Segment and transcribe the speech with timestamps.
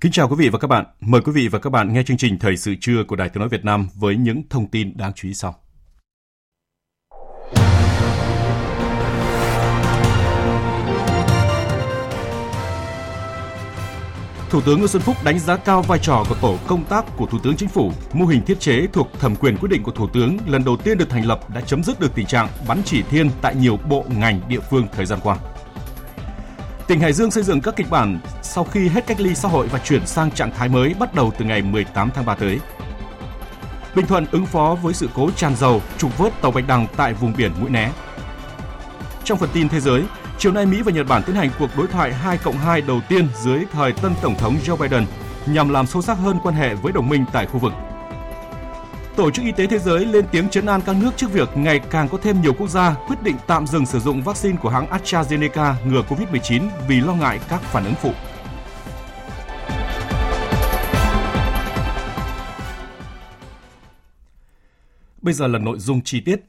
[0.00, 0.84] Kính chào quý vị và các bạn.
[1.00, 3.40] Mời quý vị và các bạn nghe chương trình Thời sự trưa của Đài Tiếng
[3.40, 5.54] nói Việt Nam với những thông tin đáng chú ý sau.
[14.50, 17.26] Thủ tướng Nguyễn Xuân Phúc đánh giá cao vai trò của tổ công tác của
[17.26, 17.92] Thủ tướng Chính phủ.
[18.12, 20.98] Mô hình thiết chế thuộc thẩm quyền quyết định của Thủ tướng lần đầu tiên
[20.98, 24.04] được thành lập đã chấm dứt được tình trạng bắn chỉ thiên tại nhiều bộ
[24.08, 25.36] ngành địa phương thời gian qua.
[26.86, 29.66] Tỉnh Hải Dương xây dựng các kịch bản sau khi hết cách ly xã hội
[29.66, 32.60] và chuyển sang trạng thái mới bắt đầu từ ngày 18 tháng 3 tới.
[33.94, 37.14] Bình Thuận ứng phó với sự cố tràn dầu trục vớt tàu Bạch Đằng tại
[37.14, 37.92] vùng biển Mũi Né.
[39.24, 40.02] Trong phần tin thế giới,
[40.38, 43.00] chiều nay Mỹ và Nhật Bản tiến hành cuộc đối thoại 2 cộng 2 đầu
[43.08, 45.06] tiên dưới thời tân Tổng thống Joe Biden
[45.46, 47.72] nhằm làm sâu sắc hơn quan hệ với đồng minh tại khu vực.
[49.16, 51.80] Tổ chức Y tế Thế giới lên tiếng chấn an các nước trước việc ngày
[51.90, 54.86] càng có thêm nhiều quốc gia quyết định tạm dừng sử dụng vaccine của hãng
[54.86, 58.12] AstraZeneca ngừa COVID-19 vì lo ngại các phản ứng phụ.
[65.22, 66.40] Bây giờ là nội dung chi tiết.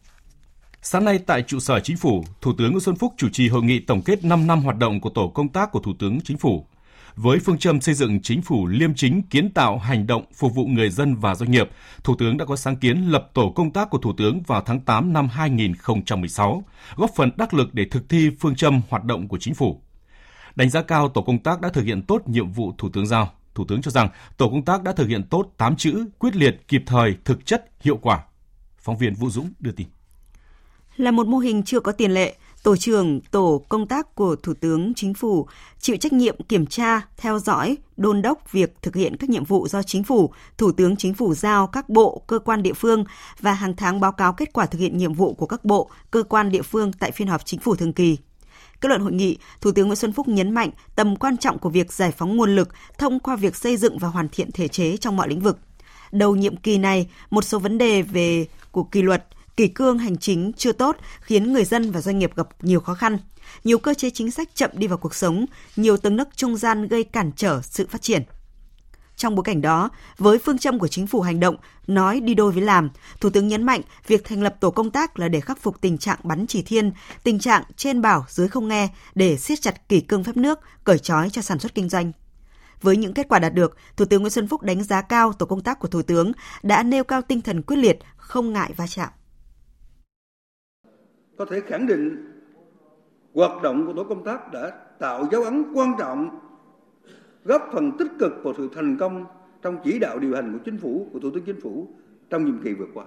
[0.82, 3.64] Sáng nay tại trụ sở Chính phủ, Thủ tướng Nguyễn Xuân Phúc chủ trì hội
[3.64, 6.38] nghị tổng kết 5 năm hoạt động của tổ công tác của Thủ tướng Chính
[6.38, 6.66] phủ
[7.18, 10.66] với phương châm xây dựng chính phủ liêm chính, kiến tạo, hành động, phục vụ
[10.66, 11.70] người dân và doanh nghiệp,
[12.04, 14.80] Thủ tướng đã có sáng kiến lập tổ công tác của Thủ tướng vào tháng
[14.80, 16.64] 8 năm 2016,
[16.96, 19.82] góp phần đắc lực để thực thi phương châm hoạt động của chính phủ.
[20.56, 23.32] Đánh giá cao tổ công tác đã thực hiện tốt nhiệm vụ Thủ tướng giao.
[23.56, 26.68] Thủ tướng cho rằng tổ công tác đã thực hiện tốt 8 chữ quyết liệt,
[26.68, 28.24] kịp thời, thực chất, hiệu quả.
[28.80, 29.88] Phóng viên Vũ Dũng đưa tin.
[30.98, 32.36] Là một mô hình chưa có tiền lệ,
[32.68, 35.48] Tổ trưởng Tổ công tác của Thủ tướng Chính phủ
[35.80, 39.68] chịu trách nhiệm kiểm tra, theo dõi, đôn đốc việc thực hiện các nhiệm vụ
[39.68, 43.04] do Chính phủ, Thủ tướng Chính phủ giao các bộ, cơ quan địa phương
[43.40, 46.24] và hàng tháng báo cáo kết quả thực hiện nhiệm vụ của các bộ, cơ
[46.24, 48.18] quan địa phương tại phiên họp Chính phủ thường kỳ.
[48.82, 51.70] Kết luận hội nghị, Thủ tướng Nguyễn Xuân Phúc nhấn mạnh tầm quan trọng của
[51.70, 54.98] việc giải phóng nguồn lực thông qua việc xây dựng và hoàn thiện thể chế
[54.98, 55.60] trong mọi lĩnh vực.
[56.12, 59.26] Đầu nhiệm kỳ này, một số vấn đề về của kỷ luật,
[59.58, 62.94] kỷ cương hành chính chưa tốt khiến người dân và doanh nghiệp gặp nhiều khó
[62.94, 63.18] khăn.
[63.64, 65.46] Nhiều cơ chế chính sách chậm đi vào cuộc sống,
[65.76, 68.24] nhiều tầng nấc trung gian gây cản trở sự phát triển.
[69.16, 71.56] Trong bối cảnh đó, với phương châm của chính phủ hành động,
[71.88, 75.20] nói đi đôi với làm, Thủ tướng nhấn mạnh việc thành lập tổ công tác
[75.20, 76.92] là để khắc phục tình trạng bắn chỉ thiên,
[77.24, 81.00] tình trạng trên bảo dưới không nghe để siết chặt kỷ cương phép nước, cởi
[81.00, 82.12] trói cho sản xuất kinh doanh.
[82.82, 85.46] Với những kết quả đạt được, Thủ tướng Nguyễn Xuân Phúc đánh giá cao tổ
[85.46, 86.32] công tác của Thủ tướng
[86.64, 89.10] đã nêu cao tinh thần quyết liệt, không ngại va chạm
[91.38, 92.34] có thể khẳng định
[93.34, 96.40] hoạt động của tổ công tác đã tạo dấu ấn quan trọng,
[97.46, 99.26] góp phần tích cực vào sự thành công
[99.62, 101.88] trong chỉ đạo điều hành của chính phủ, của thủ tướng chính phủ
[102.30, 103.06] trong nhiệm kỳ vừa qua.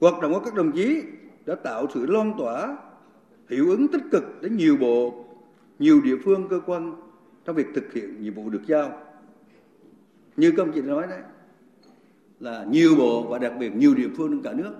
[0.00, 1.02] Hoạt động của các đồng chí
[1.46, 2.76] đã tạo sự loan tỏa,
[3.48, 5.24] hiệu ứng tích cực đến nhiều bộ,
[5.78, 6.92] nhiều địa phương, cơ quan
[7.44, 9.00] trong việc thực hiện nhiệm vụ được giao.
[10.36, 11.20] Như công chị nói đấy,
[12.40, 14.74] là nhiều bộ và đặc biệt nhiều địa phương trong cả nước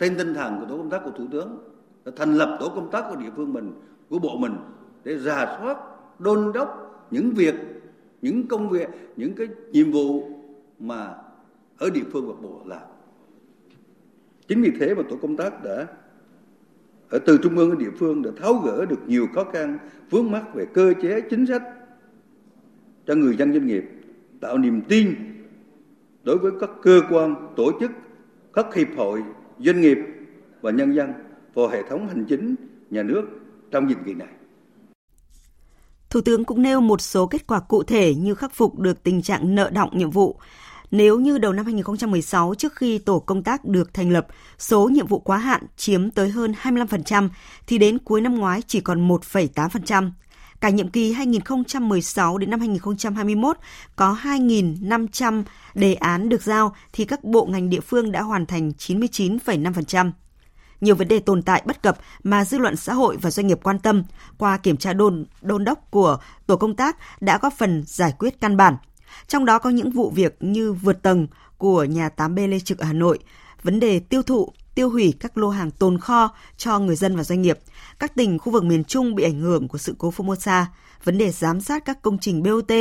[0.00, 1.58] trên tinh thần của tổ công tác của thủ tướng
[2.04, 3.72] là thành lập tổ công tác của địa phương mình,
[4.08, 4.56] của bộ mình,
[5.04, 5.76] để rà soát,
[6.18, 7.54] đôn đốc những việc,
[8.22, 10.30] những công việc, những cái nhiệm vụ
[10.78, 11.14] mà
[11.78, 12.82] ở địa phương và bộ làm.
[14.48, 15.86] Chính vì thế mà tổ công tác đã,
[17.10, 19.78] ở từ trung ương đến địa phương, đã tháo gỡ được nhiều khó khăn,
[20.10, 21.62] vướng mắc về cơ chế, chính sách
[23.06, 23.84] cho người dân doanh nghiệp,
[24.40, 25.14] tạo niềm tin
[26.24, 27.90] đối với các cơ quan, tổ chức,
[28.52, 29.22] các hiệp hội
[29.60, 29.98] doanh nghiệp
[30.60, 31.12] và nhân dân
[31.54, 32.54] vào hệ thống hành chính
[32.90, 33.22] nhà nước
[33.70, 34.28] trong nhiệm kỳ này.
[36.10, 39.22] Thủ tướng cũng nêu một số kết quả cụ thể như khắc phục được tình
[39.22, 40.36] trạng nợ động nhiệm vụ.
[40.90, 44.26] Nếu như đầu năm 2016 trước khi tổ công tác được thành lập,
[44.58, 47.28] số nhiệm vụ quá hạn chiếm tới hơn 25%
[47.66, 50.10] thì đến cuối năm ngoái chỉ còn 1,8%.
[50.60, 53.56] Cả nhiệm kỳ 2016 đến năm 2021
[53.96, 55.42] có 2.500
[55.74, 60.10] đề án được giao thì các bộ ngành địa phương đã hoàn thành 99,5%.
[60.80, 63.60] nhiều vấn đề tồn tại bất cập mà dư luận xã hội và doanh nghiệp
[63.62, 64.04] quan tâm
[64.38, 68.40] qua kiểm tra đôn đôn đốc của tổ công tác đã góp phần giải quyết
[68.40, 68.76] căn bản.
[69.28, 71.26] Trong đó có những vụ việc như vượt tầng
[71.58, 73.18] của nhà 8B Lê Trực ở Hà Nội,
[73.62, 77.24] vấn đề tiêu thụ, tiêu hủy các lô hàng tồn kho cho người dân và
[77.24, 77.58] doanh nghiệp,
[78.00, 80.64] các tỉnh khu vực miền Trung bị ảnh hưởng của sự cố Formosa,
[81.04, 82.72] vấn đề giám sát các công trình BOT,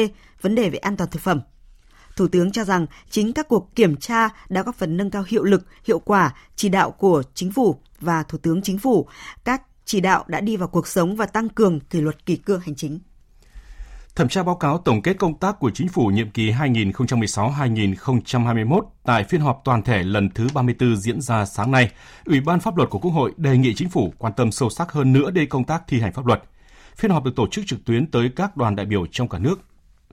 [0.42, 1.42] vấn đề về an toàn thực phẩm.
[2.16, 5.44] Thủ tướng cho rằng chính các cuộc kiểm tra đã góp phần nâng cao hiệu
[5.44, 9.08] lực, hiệu quả chỉ đạo của chính phủ và Thủ tướng Chính phủ.
[9.44, 12.60] Các chỉ đạo đã đi vào cuộc sống và tăng cường kỷ luật kỷ cương
[12.60, 13.00] hành chính.
[14.20, 19.24] Thẩm tra báo cáo tổng kết công tác của Chính phủ nhiệm kỳ 2016-2021 tại
[19.24, 21.92] phiên họp toàn thể lần thứ 34 diễn ra sáng nay,
[22.26, 24.92] Ủy ban pháp luật của Quốc hội đề nghị Chính phủ quan tâm sâu sắc
[24.92, 26.44] hơn nữa đến công tác thi hành pháp luật.
[26.96, 29.62] Phiên họp được tổ chức trực tuyến tới các đoàn đại biểu trong cả nước.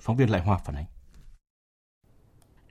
[0.00, 0.84] Phóng viên Lại Hoa phản ánh.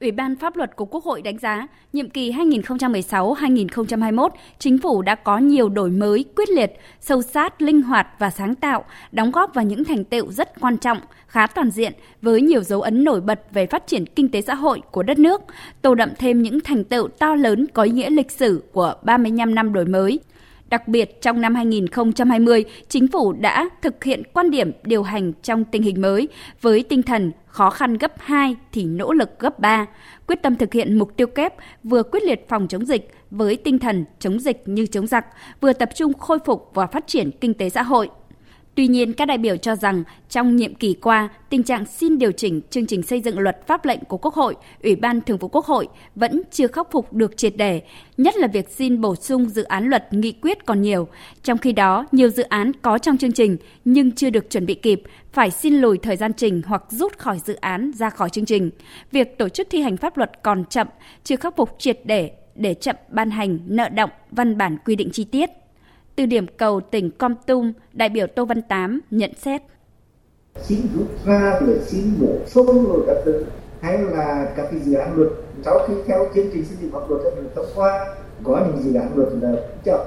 [0.06, 4.30] Ủy ban pháp luật của Quốc hội đánh giá, nhiệm kỳ 2016-2021,
[4.60, 8.56] chính phủ đã có nhiều đổi mới quyết liệt, sâu sát, linh hoạt và sáng
[8.56, 10.98] tạo, đóng góp vào những thành tựu rất quan trọng,
[11.28, 14.56] khá toàn diện với nhiều dấu ấn nổi bật về phát triển kinh tế xã
[14.56, 15.42] hội của đất nước,
[15.82, 19.56] tô đậm thêm những thành tựu to lớn có ý nghĩa lịch sử của 35
[19.56, 20.20] năm đổi mới.
[20.70, 25.64] Đặc biệt trong năm 2020, chính phủ đã thực hiện quan điểm điều hành trong
[25.64, 26.28] tình hình mới
[26.62, 29.86] với tinh thần khó khăn gấp 2 thì nỗ lực gấp 3,
[30.28, 31.54] quyết tâm thực hiện mục tiêu kép
[31.84, 35.26] vừa quyết liệt phòng chống dịch với tinh thần chống dịch như chống giặc,
[35.62, 38.10] vừa tập trung khôi phục và phát triển kinh tế xã hội.
[38.76, 42.32] Tuy nhiên, các đại biểu cho rằng trong nhiệm kỳ qua, tình trạng xin điều
[42.32, 45.48] chỉnh chương trình xây dựng luật pháp lệnh của Quốc hội, Ủy ban Thường vụ
[45.48, 47.82] Quốc hội vẫn chưa khắc phục được triệt để
[48.18, 51.08] nhất là việc xin bổ sung dự án luật nghị quyết còn nhiều.
[51.44, 54.74] Trong khi đó, nhiều dự án có trong chương trình nhưng chưa được chuẩn bị
[54.76, 55.02] kịp,
[55.34, 58.70] phải xin lùi thời gian trình hoặc rút khỏi dự án ra khỏi chương trình.
[59.12, 60.88] Việc tổ chức thi hành pháp luật còn chậm,
[61.24, 65.10] chưa khắc phục triệt để để chậm ban hành nợ động văn bản quy định
[65.14, 65.50] chi tiết.
[66.16, 69.62] Từ điểm cầu tỉnh Com Tum, đại biểu Tô Văn Tám nhận xét.
[70.62, 73.44] Xin rút ra rồi xin bổ sung rồi các thứ
[73.82, 75.30] hay là các cái dự án luật.
[75.66, 78.84] Sau khi theo chương trình xây dựng pháp luật đã được thông qua có những
[78.84, 79.52] dự án luật là
[79.84, 80.00] chậm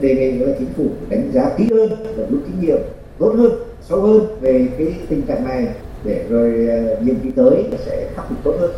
[0.00, 2.78] đề nghị với chính phủ đánh giá kỹ hơn và rút kinh nghiệm
[3.18, 3.52] tốt hơn
[3.82, 5.68] sâu hơn về cái tình trạng này
[6.04, 8.70] để rồi ờ, nhiệm kỳ tới sẽ khắc phục tốt hơn.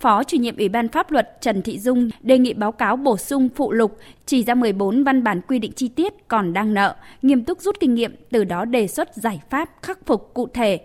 [0.00, 3.16] Phó chủ nhiệm Ủy ban pháp luật Trần Thị Dung đề nghị báo cáo bổ
[3.16, 6.94] sung phụ lục chỉ ra 14 văn bản quy định chi tiết còn đang nợ,
[7.22, 10.80] nghiêm túc rút kinh nghiệm, từ đó đề xuất giải pháp khắc phục cụ thể.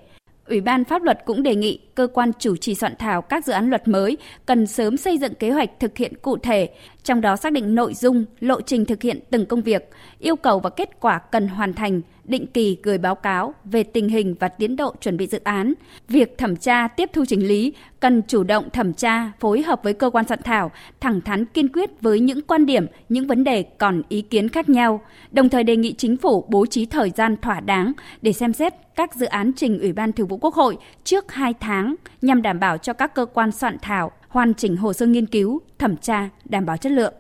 [0.48, 3.54] Ủy ban pháp luật cũng đề nghị cơ quan chủ trì soạn thảo các dự
[3.54, 6.70] án luật mới cần sớm xây dựng kế hoạch thực hiện cụ thể,
[7.06, 10.60] trong đó xác định nội dung, lộ trình thực hiện từng công việc, yêu cầu
[10.60, 14.48] và kết quả cần hoàn thành, định kỳ gửi báo cáo về tình hình và
[14.48, 15.74] tiến độ chuẩn bị dự án.
[16.08, 19.94] Việc thẩm tra tiếp thu chỉnh lý cần chủ động thẩm tra, phối hợp với
[19.94, 23.64] cơ quan soạn thảo, thẳng thắn kiên quyết với những quan điểm, những vấn đề
[23.64, 25.02] còn ý kiến khác nhau,
[25.32, 28.74] đồng thời đề nghị chính phủ bố trí thời gian thỏa đáng để xem xét
[28.96, 32.60] các dự án trình Ủy ban Thường vụ Quốc hội trước 2 tháng nhằm đảm
[32.60, 36.30] bảo cho các cơ quan soạn thảo hoàn chỉnh hồ sơ nghiên cứu, thẩm tra,
[36.46, 37.14] đảm bảo chất lượng.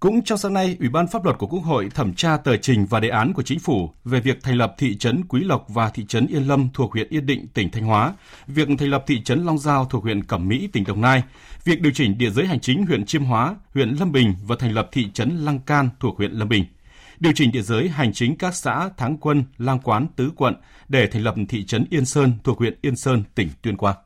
[0.00, 2.86] Cũng trong sáng nay, Ủy ban pháp luật của Quốc hội thẩm tra tờ trình
[2.90, 5.90] và đề án của chính phủ về việc thành lập thị trấn Quý Lộc và
[5.90, 8.14] thị trấn Yên Lâm thuộc huyện Yên Định, tỉnh Thanh Hóa,
[8.46, 11.22] việc thành lập thị trấn Long Giao thuộc huyện Cẩm Mỹ, tỉnh Đồng Nai,
[11.64, 14.72] việc điều chỉnh địa giới hành chính huyện Chiêm Hóa, huyện Lâm Bình và thành
[14.72, 16.64] lập thị trấn Lăng Can thuộc huyện Lâm Bình.
[17.20, 20.54] Điều chỉnh địa giới hành chính các xã Thắng Quân, Lang Quán, Tứ Quận
[20.88, 23.96] để thành lập thị trấn Yên Sơn thuộc huyện Yên Sơn, tỉnh Tuyên Quang.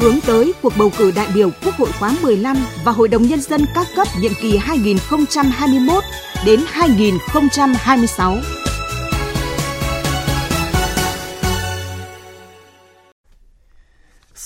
[0.00, 3.40] Hướng tới cuộc bầu cử đại biểu Quốc hội khóa 15 và Hội đồng Nhân
[3.40, 6.04] dân các cấp nhiệm kỳ 2021
[6.46, 8.36] đến 2026.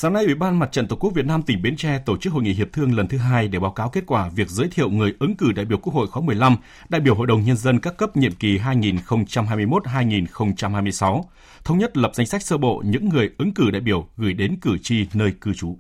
[0.04, 2.32] Sáng nay, Ủy ban Mặt trận Tổ quốc Việt Nam tỉnh Bến Tre tổ chức
[2.32, 4.90] hội nghị hiệp thương lần thứ hai để báo cáo kết quả việc giới thiệu
[4.90, 6.56] người ứng cử đại biểu Quốc hội khóa 15,
[6.88, 11.22] đại biểu Hội đồng Nhân dân các cấp nhiệm kỳ 2021-2026,
[11.64, 14.56] thống nhất lập danh sách sơ bộ những người ứng cử đại biểu gửi đến
[14.60, 15.76] cử tri nơi cư trú.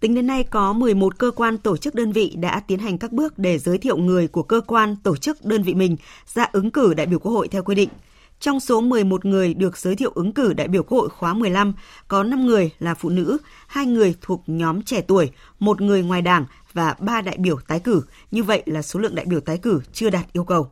[0.00, 3.12] Tính đến nay có 11 cơ quan tổ chức đơn vị đã tiến hành các
[3.12, 5.96] bước để giới thiệu người của cơ quan tổ chức đơn vị mình
[6.26, 7.88] ra ứng cử đại biểu Quốc hội theo quy định–
[8.40, 11.72] trong số 11 người được giới thiệu ứng cử đại biểu Quốc hội khóa 15,
[12.08, 16.22] có 5 người là phụ nữ, 2 người thuộc nhóm trẻ tuổi, một người ngoài
[16.22, 18.02] đảng và 3 đại biểu tái cử.
[18.30, 20.70] Như vậy là số lượng đại biểu tái cử chưa đạt yêu cầu.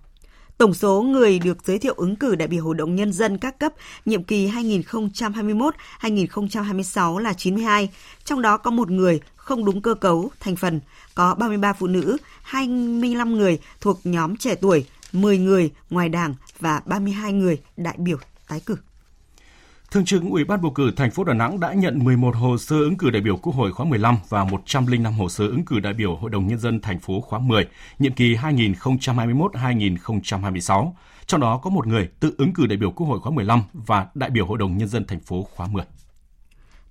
[0.59, 3.59] Tổng số người được giới thiệu ứng cử đại biểu Hội đồng Nhân dân các
[3.59, 3.73] cấp
[4.07, 4.51] nhiệm kỳ
[6.01, 7.89] 2021-2026 là 92,
[8.25, 10.81] trong đó có một người không đúng cơ cấu, thành phần,
[11.15, 16.83] có 33 phụ nữ, 25 người thuộc nhóm trẻ tuổi, 10 người ngoài đảng và
[16.87, 18.77] 32 người đại biểu tái cử.
[19.91, 22.77] Thường trực Ủy ban bầu cử thành phố Đà Nẵng đã nhận 11 hồ sơ
[22.77, 25.93] ứng cử đại biểu Quốc hội khóa 15 và 105 hồ sơ ứng cử đại
[25.93, 30.93] biểu Hội đồng nhân dân thành phố khóa 10, nhiệm kỳ 2021-2026.
[31.27, 34.07] Trong đó có một người tự ứng cử đại biểu Quốc hội khóa 15 và
[34.15, 35.85] đại biểu Hội đồng nhân dân thành phố khóa 10.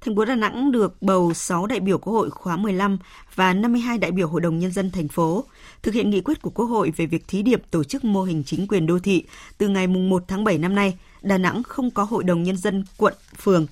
[0.02, 2.98] Thành phố Đà Nẵng được bầu 6 đại biểu Quốc hội khóa 15
[3.36, 5.44] và 52 đại biểu Hội đồng Nhân dân thành phố,
[5.84, 8.44] thực hiện nghị quyết của Quốc hội về việc thí điểm tổ chức mô hình
[8.46, 9.24] chính quyền đô thị
[9.58, 12.86] từ ngày 1 tháng 7 năm nay, Đà Nẵng không có Hội đồng Nhân dân
[12.98, 13.68] quận, phường.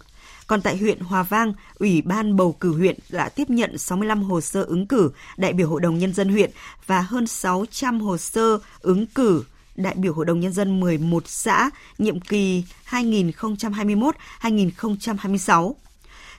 [0.47, 4.41] Còn tại huyện Hòa Vang, Ủy ban bầu cử huyện đã tiếp nhận 65 hồ
[4.41, 6.51] sơ ứng cử đại biểu Hội đồng Nhân dân huyện
[6.85, 9.43] và hơn 600 hồ sơ ứng cử
[9.75, 15.73] đại biểu Hội đồng Nhân dân 11 xã nhiệm kỳ 2021-2026.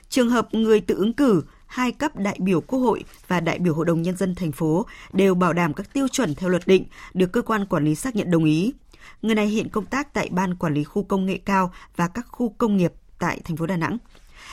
[0.09, 3.73] Trường hợp người tự ứng cử, hai cấp đại biểu Quốc hội và đại biểu
[3.73, 6.85] Hội đồng Nhân dân thành phố đều bảo đảm các tiêu chuẩn theo luật định,
[7.13, 8.73] được cơ quan quản lý xác nhận đồng ý.
[9.21, 12.25] Người này hiện công tác tại Ban Quản lý Khu Công nghệ cao và các
[12.29, 13.97] khu công nghiệp tại thành phố Đà Nẵng.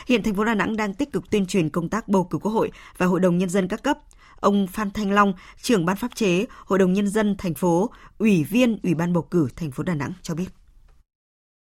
[0.06, 2.52] Hiện thành phố Đà Nẵng đang tích cực tuyên truyền công tác bầu cử Quốc
[2.52, 3.98] hội và Hội đồng Nhân dân các cấp.
[4.40, 8.44] Ông Phan Thanh Long, trưởng ban pháp chế Hội đồng Nhân dân thành phố, Ủy
[8.44, 10.46] viên Ủy ban bầu cử thành phố Đà Nẵng cho biết.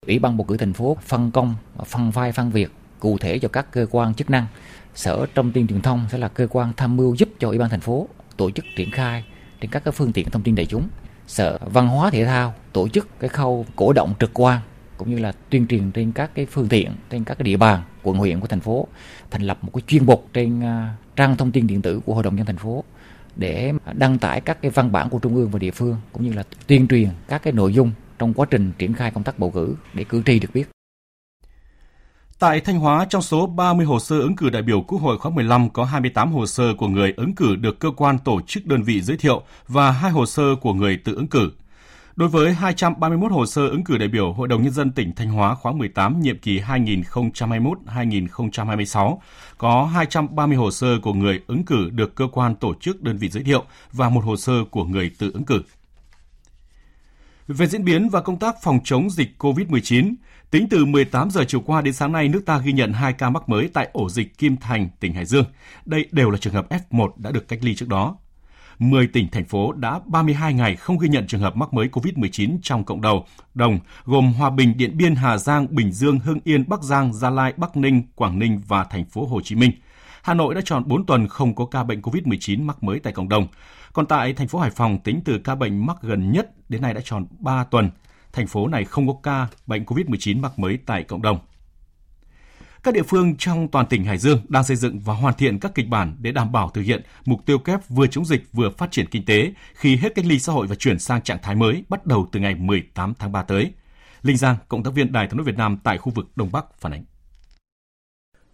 [0.07, 3.47] Ủy ban bầu cử thành phố phân công, phân vai phân việc cụ thể cho
[3.47, 4.45] các cơ quan chức năng.
[4.95, 7.69] Sở Thông tin Truyền thông sẽ là cơ quan tham mưu giúp cho Ủy ban
[7.69, 9.23] thành phố tổ chức triển khai
[9.61, 10.87] trên các phương tiện thông tin đại chúng.
[11.27, 14.59] Sở Văn hóa Thể thao tổ chức cái khâu cổ động trực quan,
[14.97, 17.81] cũng như là tuyên truyền trên các cái phương tiện, trên các cái địa bàn,
[18.03, 18.87] quận, huyện của thành phố,
[19.31, 22.23] thành lập một cái chuyên mục trên à, trang thông tin điện tử của hội
[22.23, 22.83] đồng nhân thành phố
[23.35, 26.33] để đăng tải các cái văn bản của trung ương và địa phương, cũng như
[26.33, 29.51] là tuyên truyền các cái nội dung trong quá trình triển khai công tác bầu
[29.51, 30.69] cử để cử tri được biết.
[32.39, 35.31] Tại Thanh Hóa, trong số 30 hồ sơ ứng cử đại biểu Quốc hội khóa
[35.31, 38.83] 15 có 28 hồ sơ của người ứng cử được cơ quan tổ chức đơn
[38.83, 41.51] vị giới thiệu và hai hồ sơ của người tự ứng cử.
[42.15, 45.29] Đối với 231 hồ sơ ứng cử đại biểu Hội đồng Nhân dân tỉnh Thanh
[45.29, 49.17] Hóa khóa 18 nhiệm kỳ 2021-2026,
[49.57, 53.29] có 230 hồ sơ của người ứng cử được cơ quan tổ chức đơn vị
[53.29, 55.61] giới thiệu và một hồ sơ của người tự ứng cử.
[57.47, 60.13] Về diễn biến và công tác phòng chống dịch COVID-19,
[60.51, 63.29] tính từ 18 giờ chiều qua đến sáng nay, nước ta ghi nhận 2 ca
[63.29, 65.45] mắc mới tại ổ dịch Kim Thành, tỉnh Hải Dương.
[65.85, 68.17] Đây đều là trường hợp F1 đã được cách ly trước đó.
[68.79, 72.57] 10 tỉnh, thành phố đã 32 ngày không ghi nhận trường hợp mắc mới COVID-19
[72.61, 73.23] trong cộng đồng,
[73.53, 77.29] đồng gồm Hòa Bình, Điện Biên, Hà Giang, Bình Dương, Hưng Yên, Bắc Giang, Gia
[77.29, 79.71] Lai, Bắc Ninh, Quảng Ninh và thành phố Hồ Chí Minh.
[80.21, 83.29] Hà Nội đã tròn 4 tuần không có ca bệnh COVID-19 mắc mới tại cộng
[83.29, 83.47] đồng.
[83.93, 86.93] Còn tại thành phố Hải Phòng, tính từ ca bệnh mắc gần nhất đến nay
[86.93, 87.89] đã tròn 3 tuần,
[88.37, 91.39] thành phố này không có ca bệnh COVID-19 mắc mới tại cộng đồng.
[92.83, 95.71] Các địa phương trong toàn tỉnh Hải Dương đang xây dựng và hoàn thiện các
[95.75, 98.91] kịch bản để đảm bảo thực hiện mục tiêu kép vừa chống dịch vừa phát
[98.91, 101.83] triển kinh tế khi hết cách ly xã hội và chuyển sang trạng thái mới
[101.89, 103.73] bắt đầu từ ngày 18 tháng 3 tới.
[104.21, 106.65] Linh Giang, cộng tác viên Đài tiếng nói Việt Nam tại khu vực Đông Bắc
[106.79, 107.05] phản ánh.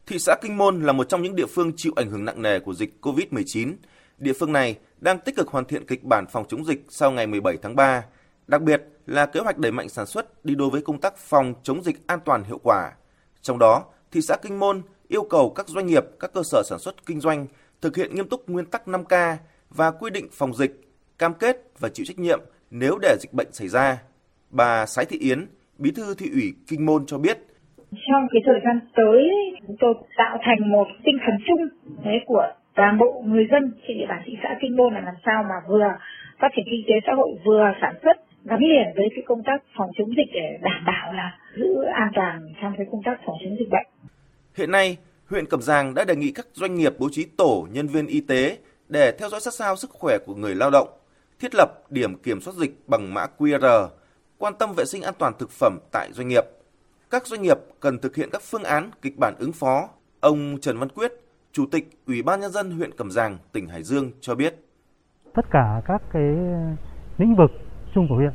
[0.07, 2.59] Thị xã Kinh Môn là một trong những địa phương chịu ảnh hưởng nặng nề
[2.59, 3.73] của dịch COVID-19.
[4.17, 7.27] Địa phương này đang tích cực hoàn thiện kịch bản phòng chống dịch sau ngày
[7.27, 8.03] 17 tháng 3,
[8.47, 11.53] đặc biệt là kế hoạch đẩy mạnh sản xuất đi đối với công tác phòng
[11.63, 12.91] chống dịch an toàn hiệu quả.
[13.41, 16.79] Trong đó, thị xã Kinh Môn yêu cầu các doanh nghiệp, các cơ sở sản
[16.79, 17.47] xuất kinh doanh
[17.81, 19.35] thực hiện nghiêm túc nguyên tắc 5K
[19.69, 20.81] và quy định phòng dịch,
[21.19, 22.39] cam kết và chịu trách nhiệm
[22.71, 23.97] nếu để dịch bệnh xảy ra.
[24.49, 27.37] Bà Sái Thị Yến, Bí thư thị ủy Kinh Môn cho biết,
[27.91, 29.21] trong cái thời gian tới
[29.67, 31.61] chúng tôi tạo thành một tinh thần chung
[32.03, 35.15] đấy của toàn bộ người dân trên địa bàn thị xã Kinh Môn là làm
[35.25, 35.89] sao mà vừa
[36.39, 39.63] phát triển kinh tế xã hội vừa sản xuất gắn liền với cái công tác
[39.77, 43.35] phòng chống dịch để đảm bảo là giữ an toàn trong cái công tác phòng
[43.43, 43.87] chống dịch bệnh.
[44.57, 44.97] Hiện nay,
[45.29, 48.21] huyện Cẩm Giàng đã đề nghị các doanh nghiệp bố trí tổ nhân viên y
[48.21, 48.57] tế
[48.89, 50.87] để theo dõi sát sao sức khỏe của người lao động,
[51.39, 53.87] thiết lập điểm kiểm soát dịch bằng mã QR,
[54.37, 56.43] quan tâm vệ sinh an toàn thực phẩm tại doanh nghiệp.
[57.09, 59.89] Các doanh nghiệp cần thực hiện các phương án kịch bản ứng phó.
[60.19, 61.11] Ông Trần Văn Quyết,
[61.51, 64.55] Chủ tịch Ủy ban nhân dân huyện Cẩm Giàng, tỉnh Hải Dương cho biết.
[65.35, 66.23] Tất cả các cái
[67.17, 67.51] lĩnh vực
[67.95, 68.33] chung của huyện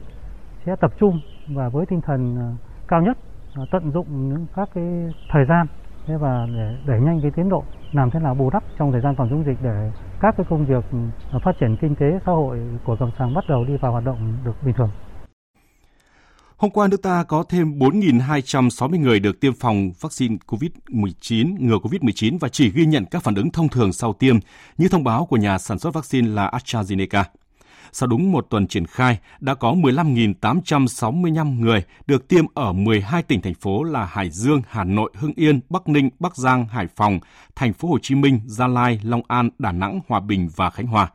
[0.66, 2.48] sẽ tập trung và với tinh thần à,
[2.88, 3.18] cao nhất
[3.54, 4.84] à, tận dụng những các cái
[5.32, 5.66] thời gian
[6.06, 9.14] và để đẩy nhanh cái tiến độ làm thế nào bù đắp trong thời gian
[9.16, 10.84] phòng chống dịch để các cái công việc
[11.32, 14.04] à, phát triển kinh tế xã hội của Cẩm Sàng bắt đầu đi vào hoạt
[14.04, 14.90] động được bình thường.
[16.56, 22.38] Hôm qua, nước ta có thêm 4.260 người được tiêm phòng vaccine COVID-19, ngừa COVID-19
[22.40, 24.36] và chỉ ghi nhận các phản ứng thông thường sau tiêm,
[24.78, 27.24] như thông báo của nhà sản xuất vaccine là AstraZeneca.
[27.92, 33.40] Sau đúng một tuần triển khai, đã có 15.865 người được tiêm ở 12 tỉnh
[33.40, 37.18] thành phố là Hải Dương, Hà Nội, Hưng Yên, Bắc Ninh, Bắc Giang, Hải Phòng,
[37.54, 40.86] Thành phố Hồ Chí Minh, Gia Lai, Long An, Đà Nẵng, Hòa Bình và Khánh
[40.86, 41.10] Hòa.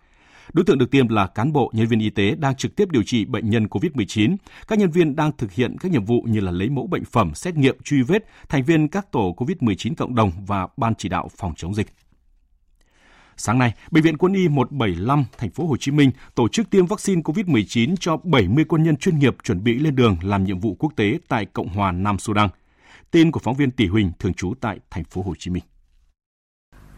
[0.54, 3.04] Đối tượng được tiêm là cán bộ, nhân viên y tế đang trực tiếp điều
[3.04, 4.36] trị bệnh nhân COVID-19.
[4.68, 7.34] Các nhân viên đang thực hiện các nhiệm vụ như là lấy mẫu bệnh phẩm,
[7.36, 11.30] xét nghiệm, truy vết, thành viên các tổ COVID-19 cộng đồng và ban chỉ đạo
[11.38, 11.88] phòng chống dịch.
[13.38, 16.86] Sáng nay, Bệnh viện Quân y 175 thành phố Hồ Chí Minh tổ chức tiêm
[16.86, 20.76] vaccine COVID-19 cho 70 quân nhân chuyên nghiệp chuẩn bị lên đường làm nhiệm vụ
[20.80, 22.50] quốc tế tại Cộng hòa Nam Sudan.
[23.12, 25.64] Tin của phóng viên Tỷ Huỳnh thường trú tại thành phố Hồ Chí Minh.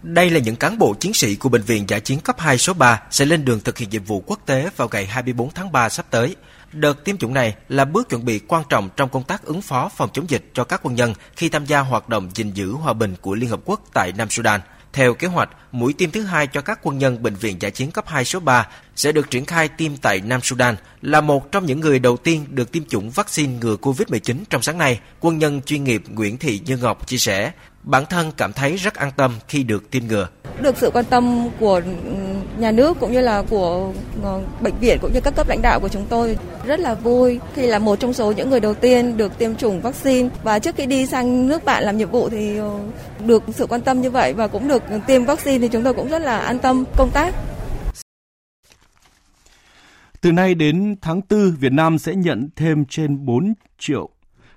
[0.05, 2.73] Đây là những cán bộ chiến sĩ của Bệnh viện Giả chiến cấp 2 số
[2.73, 5.89] 3 sẽ lên đường thực hiện nhiệm vụ quốc tế vào ngày 24 tháng 3
[5.89, 6.35] sắp tới.
[6.71, 9.89] Đợt tiêm chủng này là bước chuẩn bị quan trọng trong công tác ứng phó
[9.89, 12.93] phòng chống dịch cho các quân nhân khi tham gia hoạt động gìn giữ hòa
[12.93, 14.61] bình của Liên Hợp Quốc tại Nam Sudan.
[14.95, 17.91] Theo kế hoạch, mũi tiêm thứ hai cho các quân nhân Bệnh viện giải chiến
[17.91, 20.75] cấp 2 số 3 sẽ được triển khai tiêm tại Nam Sudan.
[21.01, 24.77] Là một trong những người đầu tiên được tiêm chủng vaccine ngừa COVID-19 trong sáng
[24.77, 27.51] nay, quân nhân chuyên nghiệp Nguyễn Thị Như Ngọc chia sẻ,
[27.85, 30.27] bản thân cảm thấy rất an tâm khi được tiêm ngừa.
[30.61, 31.81] Được sự quan tâm của
[32.57, 35.79] nhà nước cũng như là của ờ, bệnh viện cũng như các cấp lãnh đạo
[35.79, 39.17] của chúng tôi rất là vui khi là một trong số những người đầu tiên
[39.17, 42.57] được tiêm chủng vaccine và trước khi đi sang nước bạn làm nhiệm vụ thì
[42.57, 42.79] ờ,
[43.25, 46.09] được sự quan tâm như vậy và cũng được tiêm vaccine thì chúng tôi cũng
[46.09, 47.35] rất là an tâm công tác.
[50.21, 54.09] Từ nay đến tháng 4, Việt Nam sẽ nhận thêm trên 4 triệu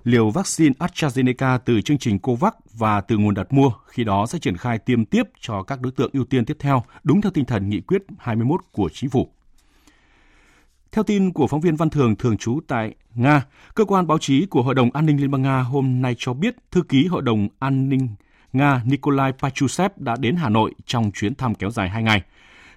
[0.08, 4.38] liều vaccine AstraZeneca từ chương trình COVAX và từ nguồn đặt mua, khi đó sẽ
[4.38, 7.44] triển khai tiêm tiếp cho các đối tượng ưu tiên tiếp theo, đúng theo tinh
[7.44, 9.28] thần nghị quyết 21 của chính phủ.
[10.92, 14.46] Theo tin của phóng viên Văn Thường thường trú tại Nga, cơ quan báo chí
[14.46, 17.22] của Hội đồng An ninh Liên bang Nga hôm nay cho biết thư ký Hội
[17.22, 18.08] đồng An ninh
[18.52, 22.22] Nga Nikolai Pachusev đã đến Hà Nội trong chuyến thăm kéo dài 2 ngày.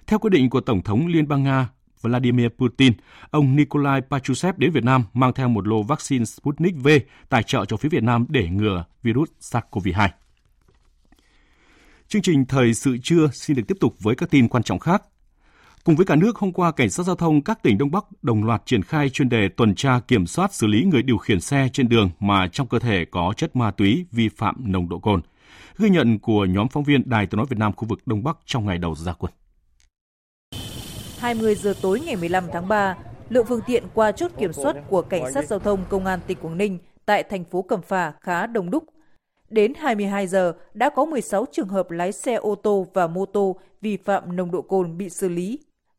[0.06, 1.68] Theo quyết định của Tổng thống Liên bang Nga
[2.02, 2.92] Vladimir Putin,
[3.30, 6.88] ông Nikolai Pachusev đến Việt Nam mang theo một lô vaccine Sputnik V
[7.28, 10.08] tài trợ cho phía Việt Nam để ngừa virus SARS-CoV-2.
[12.08, 15.02] Chương trình Thời sự trưa xin được tiếp tục với các tin quan trọng khác.
[15.84, 18.44] Cùng với cả nước, hôm qua, Cảnh sát Giao thông các tỉnh Đông Bắc đồng
[18.44, 21.68] loạt triển khai chuyên đề tuần tra kiểm soát xử lý người điều khiển xe
[21.72, 25.20] trên đường mà trong cơ thể có chất ma túy vi phạm nồng độ cồn.
[25.78, 28.36] Ghi nhận của nhóm phóng viên Đài Tiếng Nói Việt Nam khu vực Đông Bắc
[28.46, 29.32] trong ngày đầu ra quân.
[31.22, 32.96] 20 giờ tối ngày 15 tháng 3,
[33.28, 36.38] lượng phương tiện qua chốt kiểm soát của Cảnh sát Giao thông Công an tỉnh
[36.42, 38.84] Quảng Ninh tại thành phố Cẩm Phả khá đông đúc.
[39.50, 43.56] Đến 22 giờ, đã có 16 trường hợp lái xe ô tô và mô tô
[43.80, 45.58] vi phạm nồng độ cồn bị xử lý.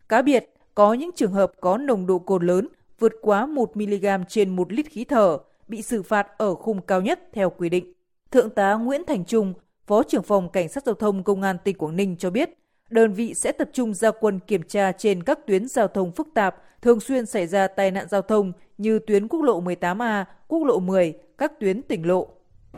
[0.09, 2.67] Cá biệt, có những trường hợp có nồng độ cồn lớn
[2.99, 7.01] vượt quá 1 mg trên 1 lít khí thở bị xử phạt ở khung cao
[7.01, 7.93] nhất theo quy định.
[8.31, 9.53] Thượng tá Nguyễn Thành Trung,
[9.88, 12.49] Phó trưởng phòng Cảnh sát Giao thông Công an tỉnh Quảng Ninh cho biết,
[12.93, 16.27] đơn vị sẽ tập trung ra quân kiểm tra trên các tuyến giao thông phức
[16.34, 20.63] tạp, thường xuyên xảy ra tai nạn giao thông như tuyến quốc lộ 18A, quốc
[20.63, 22.27] lộ 10, các tuyến tỉnh lộ.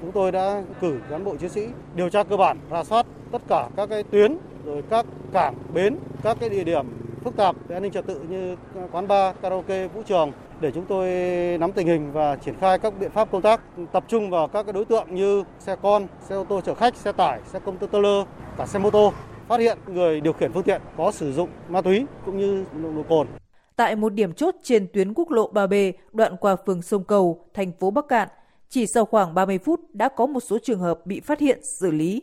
[0.01, 3.41] Chúng tôi đã cử cán bộ chiến sĩ điều tra cơ bản, ra soát tất
[3.47, 6.85] cả các cái tuyến, rồi các cảng, bến, các cái địa điểm
[7.23, 8.55] phức tạp về an ninh trật tự như
[8.91, 11.09] quán bar, karaoke, vũ trường để chúng tôi
[11.57, 14.73] nắm tình hình và triển khai các biện pháp công tác tập trung vào các
[14.73, 17.99] đối tượng như xe con, xe ô tô chở khách, xe tải, xe công tơ
[17.99, 18.25] lơ,
[18.57, 19.13] cả xe mô tô
[19.47, 22.95] phát hiện người điều khiển phương tiện có sử dụng ma túy cũng như nồng
[22.95, 23.27] độ cồn.
[23.75, 27.71] Tại một điểm chốt trên tuyến quốc lộ 3B đoạn qua phường Sông Cầu, thành
[27.79, 28.27] phố Bắc Cạn,
[28.69, 31.91] chỉ sau khoảng 30 phút đã có một số trường hợp bị phát hiện xử
[31.91, 32.21] lý.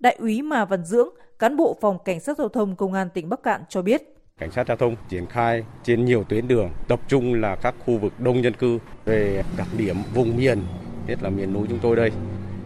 [0.00, 3.28] Đại úy Mà Văn Dưỡng, cán bộ phòng cảnh sát giao thông công an tỉnh
[3.28, 4.02] Bắc Cạn cho biết.
[4.38, 7.98] Cảnh sát giao thông triển khai trên nhiều tuyến đường, tập trung là các khu
[7.98, 10.62] vực đông dân cư về đặc điểm vùng miền,
[11.06, 12.10] nhất là miền núi chúng tôi đây.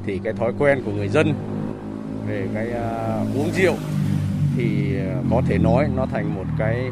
[0.07, 1.35] Thì cái thói quen của người dân
[2.27, 3.75] về cái uh, uống rượu
[4.57, 6.91] thì ờ, có thể nói nó thành một cái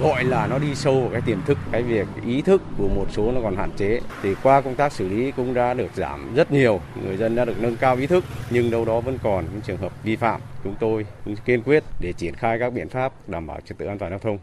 [0.00, 3.06] gọi là nó đi sâu vào cái tiềm thức cái việc ý thức của một
[3.10, 4.00] số nó còn hạn chế.
[4.22, 7.44] Thì qua công tác xử lý cũng đã được giảm rất nhiều người dân đã
[7.44, 10.40] được nâng cao ý thức nhưng đâu đó vẫn còn những trường hợp vi phạm.
[10.64, 13.86] Chúng tôi cũng kiên quyết để triển khai các biện pháp đảm bảo trật tự
[13.86, 14.38] an toàn giao thông.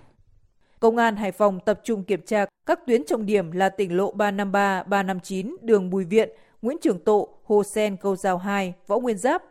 [0.80, 4.12] Công an Hải Phòng tập trung kiểm tra các tuyến trọng điểm là tỉnh lộ
[4.12, 6.30] 353, 359, đường Bùi Viện,
[6.62, 9.44] Nguyễn Trường Tộ, Hồ Sen, Cầu Giao 2, Võ Nguyên Giáp,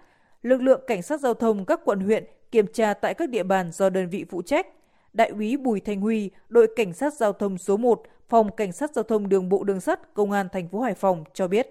[0.48, 3.72] lực lượng cảnh sát giao thông các quận huyện kiểm tra tại các địa bàn
[3.72, 4.66] do đơn vị phụ trách.
[5.12, 8.90] Đại úy Bùi Thành Huy, đội cảnh sát giao thông số 1, phòng cảnh sát
[8.94, 11.68] giao thông đường bộ đường sắt, công an thành phố Hải Phòng cho biết.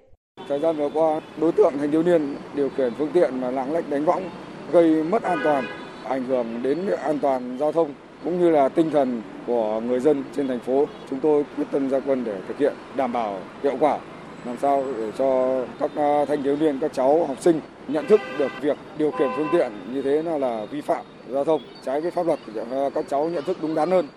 [0.48, 3.72] Thời gian vừa qua, đối tượng thanh thiếu niên điều khiển phương tiện mà lạng
[3.72, 4.30] lách đánh võng
[4.72, 5.66] gây mất an toàn,
[6.04, 10.24] ảnh hưởng đến an toàn giao thông cũng như là tinh thần của người dân
[10.36, 10.86] trên thành phố.
[11.10, 14.00] Chúng tôi quyết tâm ra quân để thực hiện đảm bảo hiệu quả
[14.46, 18.22] làm sao để cho các à, thanh thiếu niên, các cháu học sinh nhận thức
[18.40, 22.02] được việc điều khiển phương tiện như thế là, là vi phạm giao thông, trái
[22.02, 24.08] với pháp luật để các cháu nhận thức đúng đắn hơn.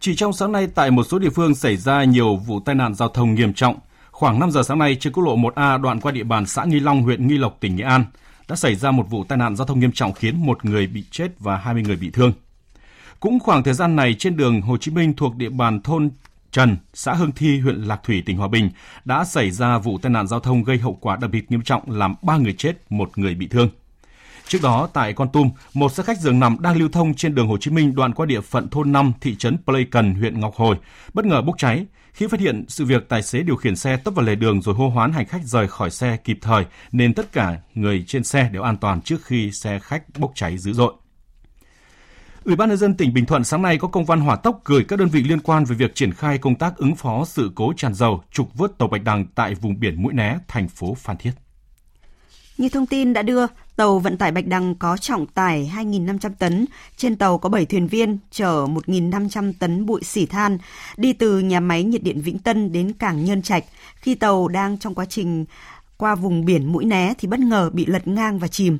[0.00, 2.94] Chỉ trong sáng nay tại một số địa phương xảy ra nhiều vụ tai nạn
[2.94, 3.76] giao thông nghiêm trọng.
[4.10, 6.80] Khoảng 5 giờ sáng nay trên quốc lộ 1A đoạn qua địa bàn xã Nghi
[6.80, 8.04] Long, huyện Nghi Lộc, tỉnh Nghệ An,
[8.48, 11.04] đã xảy ra một vụ tai nạn giao thông nghiêm trọng khiến một người bị
[11.10, 12.32] chết và 20 người bị thương.
[13.20, 16.10] Cũng khoảng thời gian này trên đường Hồ Chí Minh thuộc địa bàn thôn
[16.52, 18.70] Trần, xã Hưng Thi, huyện Lạc Thủy, tỉnh Hòa Bình
[19.04, 21.90] đã xảy ra vụ tai nạn giao thông gây hậu quả đặc biệt nghiêm trọng
[21.90, 23.68] làm 3 người chết, một người bị thương.
[24.48, 27.48] Trước đó, tại Con Tum, một xe khách giường nằm đang lưu thông trên đường
[27.48, 30.76] Hồ Chí Minh đoạn qua địa phận thôn 5, thị trấn Pleikon, huyện Ngọc Hồi,
[31.14, 31.86] bất ngờ bốc cháy.
[32.12, 34.74] Khi phát hiện sự việc, tài xế điều khiển xe tấp vào lề đường rồi
[34.74, 38.50] hô hoán hành khách rời khỏi xe kịp thời, nên tất cả người trên xe
[38.52, 40.92] đều an toàn trước khi xe khách bốc cháy dữ dội.
[42.48, 44.84] Ủy ban nhân dân tỉnh Bình Thuận sáng nay có công văn hỏa tốc gửi
[44.88, 47.72] các đơn vị liên quan về việc triển khai công tác ứng phó sự cố
[47.76, 51.16] tràn dầu trục vớt tàu Bạch Đằng tại vùng biển Mũi Né, thành phố Phan
[51.16, 51.30] Thiết.
[52.58, 56.66] Như thông tin đã đưa, tàu vận tải Bạch Đằng có trọng tải 2.500 tấn.
[56.96, 60.58] Trên tàu có 7 thuyền viên chở 1.500 tấn bụi xỉ than
[60.96, 63.64] đi từ nhà máy nhiệt điện Vĩnh Tân đến cảng Nhân Trạch.
[63.94, 65.44] Khi tàu đang trong quá trình
[65.96, 68.78] qua vùng biển Mũi Né thì bất ngờ bị lật ngang và chìm.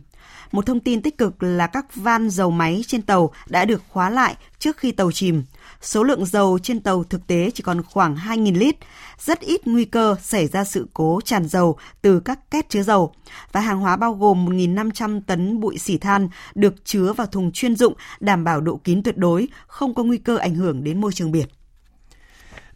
[0.53, 4.11] Một thông tin tích cực là các van dầu máy trên tàu đã được khóa
[4.11, 5.45] lại trước khi tàu chìm.
[5.81, 8.77] Số lượng dầu trên tàu thực tế chỉ còn khoảng 2.000 lít,
[9.19, 13.15] rất ít nguy cơ xảy ra sự cố tràn dầu từ các két chứa dầu.
[13.53, 17.77] Và hàng hóa bao gồm 1.500 tấn bụi xỉ than được chứa vào thùng chuyên
[17.77, 21.13] dụng đảm bảo độ kín tuyệt đối, không có nguy cơ ảnh hưởng đến môi
[21.13, 21.47] trường biển.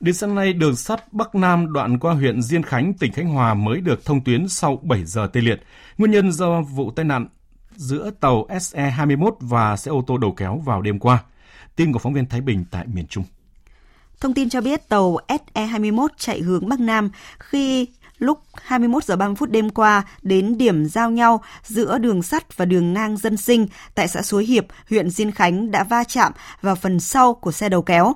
[0.01, 3.55] Đến sáng nay, đường sắt Bắc Nam đoạn qua huyện Diên Khánh, tỉnh Khánh Hòa
[3.55, 5.63] mới được thông tuyến sau 7 giờ tê liệt.
[5.99, 7.27] Nguyên nhân do vụ tai nạn
[7.77, 11.25] giữa tàu SE21 và xe ô tô đầu kéo vào đêm qua.
[11.77, 13.25] Tin của phóng viên Thái Bình tại miền Trung.
[14.21, 17.87] Thông tin cho biết tàu SE21 chạy hướng Bắc Nam khi
[18.19, 22.65] lúc 21 giờ 30 phút đêm qua đến điểm giao nhau giữa đường sắt và
[22.65, 26.75] đường ngang dân sinh tại xã Suối Hiệp, huyện Diên Khánh đã va chạm vào
[26.75, 28.13] phần sau của xe đầu kéo.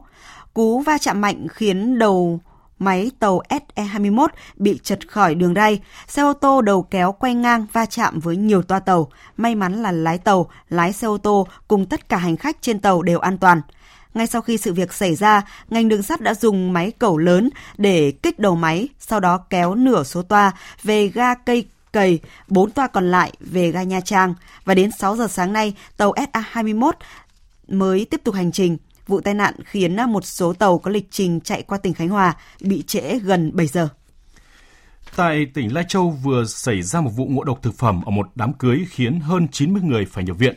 [0.55, 2.40] Cú va chạm mạnh khiến đầu
[2.79, 5.81] máy tàu SE21 bị chật khỏi đường ray.
[6.09, 9.09] Xe ô tô đầu kéo quay ngang va chạm với nhiều toa tàu.
[9.37, 12.79] May mắn là lái tàu, lái xe ô tô cùng tất cả hành khách trên
[12.79, 13.61] tàu đều an toàn.
[14.15, 17.51] Ngay sau khi sự việc xảy ra, ngành đường sắt đã dùng máy cẩu lớn
[17.79, 22.71] để kích đầu máy, sau đó kéo nửa số toa về ga cây cầy, bốn
[22.71, 24.35] toa còn lại về ga Nha Trang.
[24.65, 26.93] Và đến 6 giờ sáng nay, tàu SA21
[27.69, 28.77] mới tiếp tục hành trình.
[29.07, 32.35] Vụ tai nạn khiến một số tàu có lịch trình chạy qua tỉnh Khánh Hòa
[32.61, 33.88] bị trễ gần 7 giờ.
[35.16, 38.29] Tại tỉnh Lai Châu vừa xảy ra một vụ ngộ độc thực phẩm ở một
[38.35, 40.55] đám cưới khiến hơn 90 người phải nhập viện.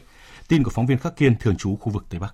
[0.47, 2.33] Tin của phóng viên Khắc Kiên thường trú khu vực Tây Bắc.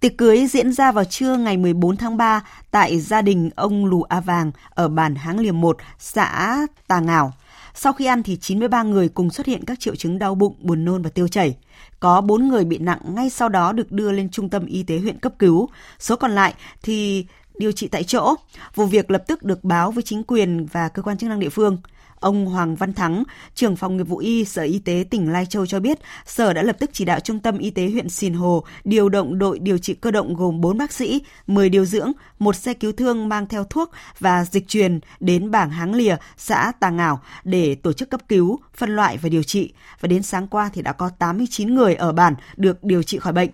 [0.00, 4.02] Tiệc cưới diễn ra vào trưa ngày 14 tháng 3 tại gia đình ông Lù
[4.02, 7.32] A Vàng ở bản Háng Liềm 1, xã Tà Ngảo.
[7.78, 10.84] Sau khi ăn thì 93 người cùng xuất hiện các triệu chứng đau bụng, buồn
[10.84, 11.56] nôn và tiêu chảy.
[12.00, 14.98] Có 4 người bị nặng ngay sau đó được đưa lên trung tâm y tế
[14.98, 15.68] huyện cấp cứu.
[15.98, 17.26] Số còn lại thì
[17.58, 18.34] điều trị tại chỗ.
[18.74, 21.48] Vụ việc lập tức được báo với chính quyền và cơ quan chức năng địa
[21.48, 21.78] phương.
[22.20, 23.24] Ông Hoàng Văn Thắng,
[23.54, 26.62] trưởng phòng nghiệp vụ y Sở Y tế tỉnh Lai Châu cho biết, Sở đã
[26.62, 29.78] lập tức chỉ đạo Trung tâm Y tế huyện Sìn Hồ điều động đội điều
[29.78, 33.46] trị cơ động gồm 4 bác sĩ, 10 điều dưỡng, một xe cứu thương mang
[33.46, 38.10] theo thuốc và dịch truyền đến bảng Háng Lìa, xã Tà Ngảo để tổ chức
[38.10, 39.72] cấp cứu, phân loại và điều trị.
[40.00, 43.32] Và đến sáng qua thì đã có 89 người ở bản được điều trị khỏi
[43.32, 43.50] bệnh.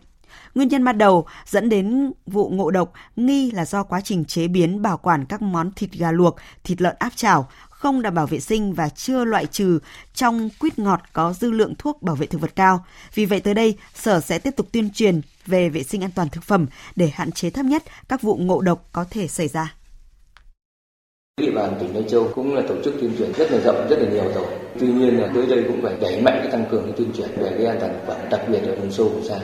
[0.55, 4.49] Nguyên nhân ban đầu dẫn đến vụ ngộ độc nghi là do quá trình chế
[4.49, 7.49] biến bảo quản các món thịt gà luộc, thịt lợn áp chảo,
[7.83, 9.79] không đảm bảo vệ sinh và chưa loại trừ
[10.15, 12.85] trong quýt ngọt có dư lượng thuốc bảo vệ thực vật cao.
[13.15, 16.29] Vì vậy tới đây, Sở sẽ tiếp tục tuyên truyền về vệ sinh an toàn
[16.29, 16.67] thực phẩm
[16.97, 19.75] để hạn chế thấp nhất các vụ ngộ độc có thể xảy ra.
[21.41, 23.99] Địa bàn tỉnh Lai Châu cũng là tổ chức tuyên truyền rất là rộng, rất
[23.99, 24.47] là nhiều rồi.
[24.81, 27.29] Tuy nhiên là tới đây cũng phải đẩy mạnh cái tăng cường cái tuyên truyền
[27.37, 29.41] về cái an toàn thực phẩm, đặc biệt ở vùng sâu vùng xa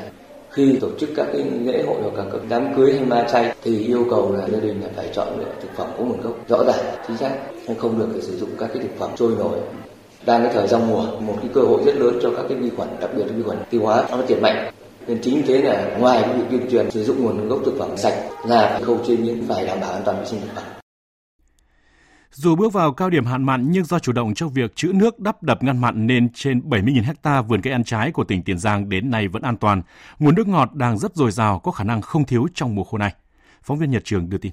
[0.51, 3.87] khi tổ chức các cái lễ hội hoặc các đám cưới hay ma chay thì
[3.87, 6.65] yêu cầu là gia đình là phải chọn lựa thực phẩm có nguồn gốc rõ
[6.65, 7.31] ràng, chính xác
[7.79, 9.59] không được sử dụng các cái thực phẩm trôi nổi.
[10.27, 12.71] Đang cái thời giao mùa, một cái cơ hội rất lớn cho các cái vi
[12.77, 14.73] khuẩn, đặc biệt là vi khuẩn tiêu hóa, nó phát triển mạnh.
[15.07, 17.97] Nên chính thế là ngoài cái việc tuyên truyền sử dụng nguồn gốc thực phẩm
[17.97, 18.15] sạch
[18.47, 20.78] là khâu chế biến phải đảm bảo an toàn vệ sinh thực phẩm
[22.33, 25.21] dù bước vào cao điểm hạn mặn nhưng do chủ động trong việc trữ nước
[25.21, 28.59] đắp đập ngăn mặn nên trên 70.000 hecta vườn cây ăn trái của tỉnh Tiền
[28.59, 29.83] Giang đến nay vẫn an toàn.
[30.19, 32.99] Nguồn nước ngọt đang rất dồi dào có khả năng không thiếu trong mùa khô
[32.99, 33.15] này.
[33.63, 34.53] Phóng viên Nhật Trường đưa tin.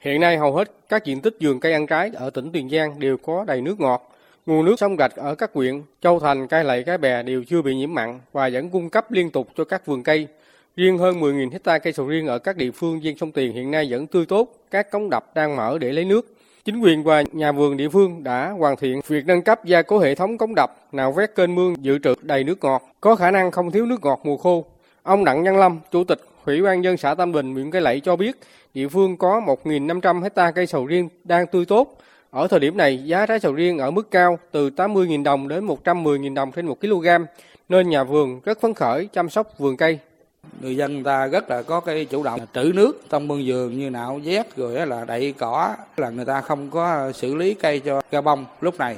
[0.00, 3.00] Hiện nay hầu hết các diện tích vườn cây ăn trái ở tỉnh Tiền Giang
[3.00, 4.08] đều có đầy nước ngọt.
[4.46, 7.62] Nguồn nước sông rạch ở các huyện Châu Thành, Cai Lậy, Cái Bè đều chưa
[7.62, 10.28] bị nhiễm mặn và vẫn cung cấp liên tục cho các vườn cây.
[10.76, 13.70] Riêng hơn 10.000 hecta cây sầu riêng ở các địa phương ven sông Tiền hiện
[13.70, 16.31] nay vẫn tươi tốt, các cống đập đang mở để lấy nước.
[16.64, 19.98] Chính quyền và nhà vườn địa phương đã hoàn thiện việc nâng cấp gia cố
[19.98, 23.30] hệ thống cống đập, nạo vét kênh mương dự trữ đầy nước ngọt, có khả
[23.30, 24.64] năng không thiếu nước ngọt mùa khô.
[25.02, 28.00] Ông Đặng Văn Lâm, Chủ tịch Ủy ban dân xã Tam Bình, huyện Cái Lậy
[28.00, 28.36] cho biết,
[28.74, 31.98] địa phương có 1.500 hecta cây sầu riêng đang tươi tốt,
[32.30, 35.66] Ở thời điểm này, giá trái sầu riêng ở mức cao từ 80.000 đồng đến
[35.66, 37.06] 110.000 đồng trên 1 kg,
[37.68, 39.98] nên nhà vườn rất phấn khởi chăm sóc vườn cây.
[40.60, 43.90] Người dân ta rất là có cái chủ động trữ nước trong mương vườn như
[43.90, 48.02] nạo vét rồi là đậy cỏ là người ta không có xử lý cây cho
[48.10, 48.96] ra bông lúc này.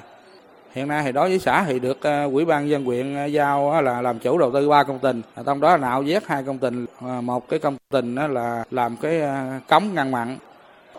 [0.73, 3.83] Hiện nay thì đối với xã thì được ờ, quỹ ban dân quyện ờ, giao
[3.83, 6.59] là làm chủ đầu tư ba công trình, trong đó là nạo vét hai công
[6.59, 9.23] trình, ờ, một cái công trình là làm cái
[9.69, 10.37] cống ngăn mặn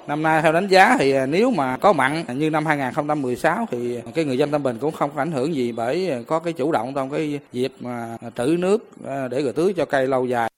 [0.08, 4.00] Năm nay theo đánh giá thì à, nếu mà có mặn như năm 2016 thì
[4.16, 6.72] cái người dân Tam Bình cũng không có ảnh hưởng gì bởi có cái chủ
[6.72, 10.50] động trong cái việc mà trữ nước à, để rồi tưới cho cây lâu dài.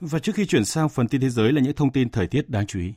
[0.00, 2.50] Và trước khi chuyển sang phần tin thế giới là những thông tin thời tiết
[2.50, 2.92] đáng chú ý.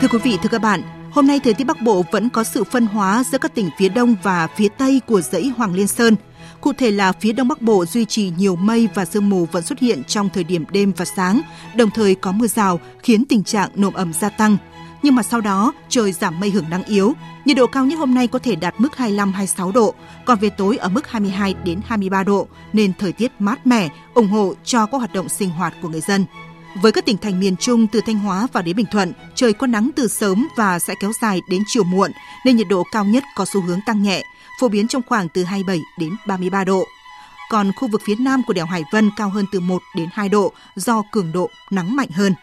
[0.00, 2.64] Thưa quý vị, thưa các bạn, hôm nay thời tiết Bắc Bộ vẫn có sự
[2.64, 6.16] phân hóa giữa các tỉnh phía Đông và phía Tây của dãy Hoàng Liên Sơn–
[6.62, 9.62] Cụ thể là phía Đông Bắc Bộ duy trì nhiều mây và sương mù vẫn
[9.62, 11.40] xuất hiện trong thời điểm đêm và sáng,
[11.74, 14.56] đồng thời có mưa rào khiến tình trạng nồm ẩm gia tăng.
[15.02, 17.12] Nhưng mà sau đó trời giảm mây hưởng nắng yếu,
[17.44, 19.94] nhiệt độ cao nhất hôm nay có thể đạt mức 25-26 độ,
[20.24, 24.28] còn về tối ở mức 22 đến 23 độ nên thời tiết mát mẻ, ủng
[24.28, 26.24] hộ cho các hoạt động sinh hoạt của người dân.
[26.82, 29.66] Với các tỉnh thành miền Trung từ Thanh Hóa và đến Bình Thuận, trời có
[29.66, 32.10] nắng từ sớm và sẽ kéo dài đến chiều muộn
[32.46, 34.22] nên nhiệt độ cao nhất có xu hướng tăng nhẹ,
[34.62, 36.84] phổ biến trong khoảng từ 27 đến 33 độ.
[37.50, 40.28] Còn khu vực phía nam của đèo Hải Vân cao hơn từ 1 đến 2
[40.28, 42.34] độ do cường độ nắng mạnh hơn.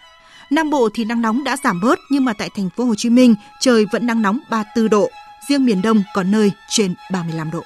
[0.52, 3.10] Nam Bộ thì nắng nóng đã giảm bớt nhưng mà tại thành phố Hồ Chí
[3.10, 5.10] Minh trời vẫn nắng nóng 34 độ,
[5.50, 7.64] riêng miền Đông có nơi trên 35 độ.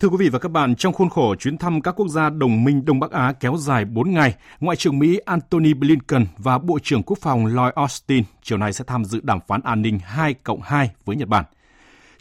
[0.00, 2.64] Thưa quý vị và các bạn, trong khuôn khổ chuyến thăm các quốc gia đồng
[2.64, 6.78] minh Đông Bắc Á kéo dài 4 ngày, Ngoại trưởng Mỹ Antony Blinken và Bộ
[6.82, 10.34] trưởng Quốc phòng Lloyd Austin chiều nay sẽ tham dự đàm phán an ninh 2
[10.34, 11.44] cộng 2 với Nhật Bản.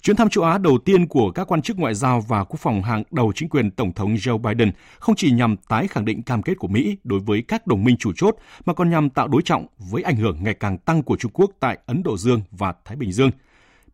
[0.08, 2.84] Chuyến thăm châu Á đầu tiên của các quan chức ngoại giao và quốc phòng
[2.84, 6.44] hàng đầu chính quyền Tổng thống Joe Biden không chỉ nhằm tái khẳng định cam
[6.44, 9.42] kết của Mỹ đối với các đồng minh chủ chốt, mà còn nhằm tạo đối
[9.42, 12.74] trọng với ảnh hưởng ngày càng tăng của Trung Quốc tại Ấn Độ Dương và
[12.86, 13.32] Thái Bình Dương.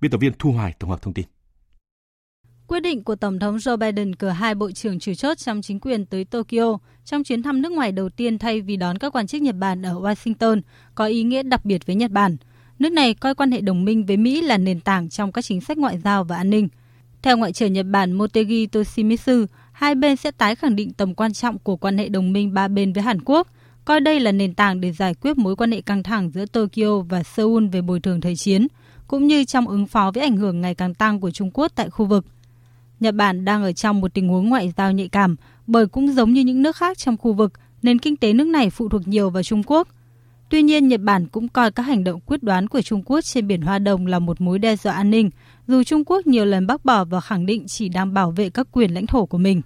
[0.01, 1.25] Biên tập viên Thu Hoài tổng hợp thông tin.
[2.67, 5.79] Quyết định của Tổng thống Joe Biden cử hai bộ trưởng chủ chốt trong chính
[5.79, 9.27] quyền tới Tokyo trong chuyến thăm nước ngoài đầu tiên thay vì đón các quan
[9.27, 10.61] chức Nhật Bản ở Washington
[10.95, 12.37] có ý nghĩa đặc biệt với Nhật Bản.
[12.79, 15.61] Nước này coi quan hệ đồng minh với Mỹ là nền tảng trong các chính
[15.61, 16.67] sách ngoại giao và an ninh.
[17.21, 21.33] Theo Ngoại trưởng Nhật Bản Motegi Toshimitsu, hai bên sẽ tái khẳng định tầm quan
[21.33, 23.47] trọng của quan hệ đồng minh ba bên với Hàn Quốc,
[23.85, 26.99] coi đây là nền tảng để giải quyết mối quan hệ căng thẳng giữa Tokyo
[27.09, 28.67] và Seoul về bồi thường thời chiến,
[29.07, 31.89] cũng như trong ứng phó với ảnh hưởng ngày càng tăng của Trung Quốc tại
[31.89, 32.25] khu vực.
[32.99, 35.35] Nhật Bản đang ở trong một tình huống ngoại giao nhạy cảm,
[35.67, 38.69] bởi cũng giống như những nước khác trong khu vực, nền kinh tế nước này
[38.69, 39.87] phụ thuộc nhiều vào Trung Quốc.
[40.53, 43.47] Tuy nhiên, Nhật Bản cũng coi các hành động quyết đoán của Trung Quốc trên
[43.47, 45.29] biển Hoa Đông là một mối đe dọa an ninh,
[45.67, 48.67] dù Trung Quốc nhiều lần bác bỏ và khẳng định chỉ đang bảo vệ các
[48.71, 49.61] quyền lãnh thổ của mình.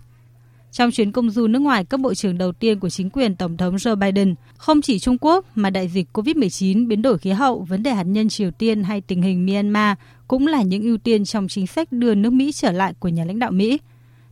[0.72, 3.58] Trong chuyến công du nước ngoài các bộ trưởng đầu tiên của chính quyền Tổng
[3.58, 7.60] thống Joe Biden, không chỉ Trung Quốc mà đại dịch COVID-19, biến đổi khí hậu,
[7.60, 9.98] vấn đề hạt nhân Triều Tiên hay tình hình Myanmar
[10.28, 13.26] cũng là những ưu tiên trong chính sách đưa nước Mỹ trở lại của nhà
[13.26, 13.80] lãnh đạo Mỹ.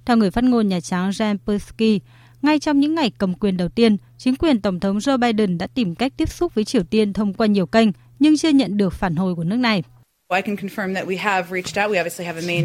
[0.06, 2.02] Theo người phát ngôn Nhà Trắng Jen Psaki,
[2.45, 5.67] ngay trong những ngày cầm quyền đầu tiên, chính quyền Tổng thống Joe Biden đã
[5.67, 8.93] tìm cách tiếp xúc với Triều Tiên thông qua nhiều kênh, nhưng chưa nhận được
[8.93, 9.84] phản hồi của nước này.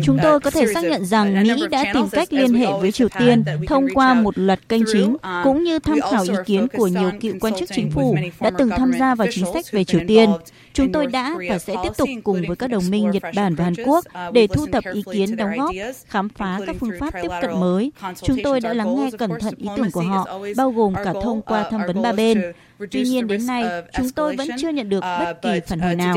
[0.05, 3.09] Chúng tôi có thể xác nhận rằng Mỹ đã tìm cách liên hệ với Triều
[3.19, 6.87] Tiên thông qua một loạt kênh chính, um, cũng như tham khảo ý kiến của
[6.87, 10.01] nhiều cựu quan chức chính phủ đã từng tham gia vào chính sách về Triều
[10.09, 10.31] Tiên.
[10.73, 13.65] Chúng tôi đã và sẽ tiếp tục cùng với các đồng minh Nhật Bản và
[13.65, 15.75] Hàn Quốc uh, để thu thập ý kiến đóng góp,
[16.07, 17.93] khám phá các phương pháp tiếp cận mới.
[18.23, 21.43] Chúng tôi đã lắng nghe cẩn thận ý tưởng của họ, bao gồm cả thông
[21.43, 22.43] qua uh, tham vấn ba bên.
[22.91, 23.65] Tuy nhiên đến nay,
[23.97, 26.17] chúng tôi vẫn chưa nhận được bất uh, kỳ phản hồi nào.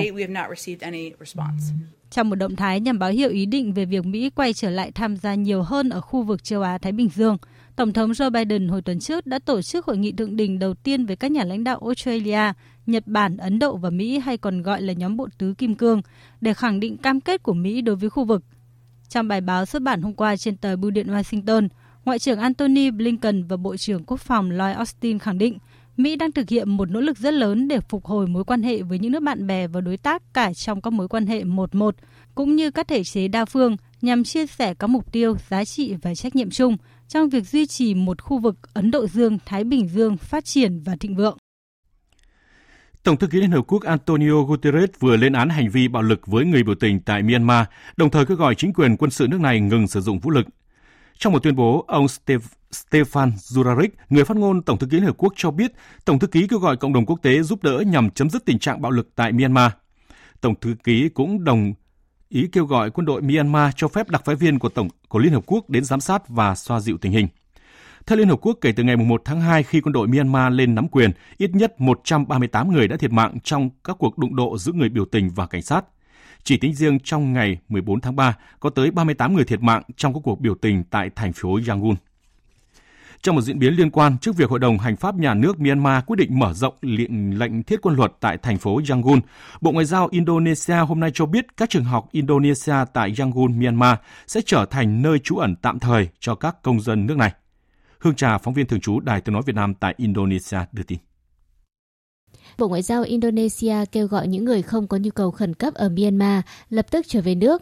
[2.12, 4.92] Trong một động thái nhằm báo hiệu ý định về việc Mỹ quay trở lại
[4.92, 7.38] tham gia nhiều hơn ở khu vực châu Á-Thái Bình Dương,
[7.76, 10.74] Tổng thống Joe Biden hồi tuần trước đã tổ chức hội nghị thượng đỉnh đầu
[10.74, 12.54] tiên với các nhà lãnh đạo Australia,
[12.86, 16.02] Nhật Bản, Ấn Độ và Mỹ hay còn gọi là nhóm bộ tứ Kim Cương
[16.42, 18.44] để khẳng định cam kết của Mỹ đối với khu vực.
[19.10, 21.68] Trong bài báo xuất bản hôm qua trên tờ Bưu điện Washington,
[22.06, 25.58] Ngoại trưởng Antony Blinken và Bộ trưởng Quốc phòng Lloyd Austin khẳng định
[25.98, 28.82] Mỹ đang thực hiện một nỗ lực rất lớn để phục hồi mối quan hệ
[28.82, 31.76] với những nước bạn bè và đối tác cả trong các mối quan hệ một
[31.76, 31.96] một,
[32.36, 35.96] cũng như các thể chế đa phương nhằm chia sẻ các mục tiêu, giá trị
[36.02, 39.88] và trách nhiệm chung trong việc duy trì một khu vực Ấn Độ Dương-Thái Bình
[39.88, 41.38] Dương phát triển và thịnh vượng.
[43.04, 46.28] Tổng thư ký Liên Hợp Quốc Antonio Guterres vừa lên án hành vi bạo lực
[46.28, 47.66] với người biểu tình tại Myanmar,
[47.98, 50.46] đồng thời kêu gọi chính quyền quân sự nước này ngừng sử dụng vũ lực.
[51.18, 52.06] Trong một tuyên bố, ông
[52.72, 55.72] Stefan Zurarek, người phát ngôn Tổng thư ký Liên Hợp Quốc cho biết,
[56.06, 58.60] Tổng thư ký kêu gọi cộng đồng quốc tế giúp đỡ nhằm chấm dứt tình
[58.60, 59.72] trạng bạo lực tại Myanmar.
[60.42, 61.74] Tổng thư ký cũng đồng
[62.30, 65.34] ý kêu gọi quân đội Myanmar cho phép đặc phái viên của Tổng của Liên
[65.34, 67.28] Hợp Quốc đến giám sát và xoa dịu tình hình.
[68.08, 70.76] Theo Liên Hợp Quốc, kể từ ngày 1 tháng 2 khi quân đội Myanmar lên
[70.76, 74.72] nắm quyền, ít nhất 138 người đã thiệt mạng trong các cuộc đụng độ giữa
[74.72, 75.86] người biểu tình và cảnh sát.
[76.44, 80.14] Chỉ tính riêng trong ngày 14 tháng 3, có tới 38 người thiệt mạng trong
[80.14, 81.96] các cuộc biểu tình tại thành phố Yangon.
[83.22, 86.04] Trong một diễn biến liên quan, trước việc Hội đồng Hành pháp Nhà nước Myanmar
[86.06, 89.20] quyết định mở rộng lệnh, lệnh thiết quân luật tại thành phố Yangon,
[89.62, 93.98] Bộ Ngoại giao Indonesia hôm nay cho biết các trường học Indonesia tại Yangon, Myanmar
[94.28, 97.34] sẽ trở thành nơi trú ẩn tạm thời cho các công dân nước này.
[98.04, 101.00] Hương Trà, phóng viên thường trú Đài Tiếng Nói Việt Nam tại Indonesia đưa tin.
[102.58, 105.90] Bộ Ngoại giao Indonesia kêu gọi những người không có nhu cầu khẩn cấp ở
[105.90, 107.62] Myanmar lập tức trở về nước.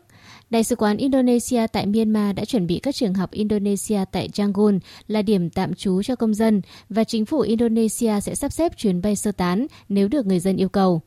[0.50, 4.80] Đại sứ quán Indonesia tại Myanmar đã chuẩn bị các trường học Indonesia tại Yangon
[5.08, 9.02] là điểm tạm trú cho công dân và chính phủ Indonesia sẽ sắp xếp chuyến
[9.02, 11.02] bay sơ tán nếu được người dân yêu cầu.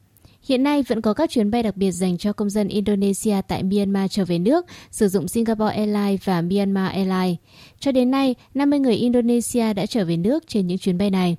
[0.49, 3.63] Hiện nay vẫn có các chuyến bay đặc biệt dành cho công dân Indonesia tại
[3.63, 7.37] Myanmar trở về nước sử dụng Singapore Airlines và Myanmar Airlines.
[7.79, 11.37] Cho đến nay, 50 người Indonesia đã trở về nước trên những chuyến bay này.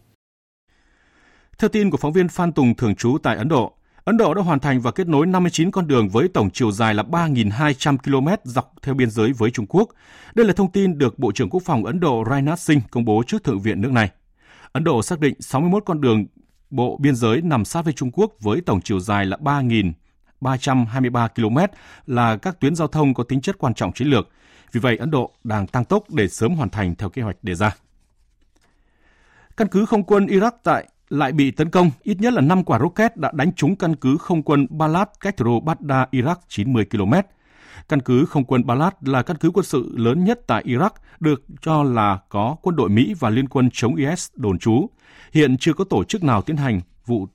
[1.58, 4.42] Theo tin của phóng viên Phan Tùng thường trú tại Ấn Độ, Ấn Độ đã
[4.42, 8.28] hoàn thành và kết nối 59 con đường với tổng chiều dài là 3.200 km
[8.44, 9.90] dọc theo biên giới với Trung Quốc.
[10.36, 13.24] Đây là thông tin được Bộ trưởng Quốc phòng Ấn Độ Rajnath Singh công bố
[13.28, 14.10] trước Thượng viện nước này.
[14.72, 16.26] Ấn Độ xác định 61 con đường
[16.70, 21.58] bộ biên giới nằm sát với Trung Quốc với tổng chiều dài là 3.323 km
[22.06, 24.30] là các tuyến giao thông có tính chất quan trọng chiến lược.
[24.72, 27.56] Vì vậy, Ấn Độ đang tăng tốc để sớm hoàn thành theo kế hoạch đề
[27.56, 27.76] ra.
[29.58, 32.80] Căn cứ không quân Iraq tại lại bị tấn công, ít nhất là 5 quả
[32.80, 36.86] rocket đã đánh trúng căn cứ không quân Balad cách thủ đô Baghdad, Iraq 90
[36.92, 37.14] km.
[37.90, 41.44] Căn cứ không quân Balad là căn cứ quân sự lớn nhất tại Iraq, được
[41.62, 44.90] cho là có quân đội Mỹ và liên quân chống IS đồn trú.
[45.34, 47.28] Hiện chưa có tổ chức nào tiến hành vụ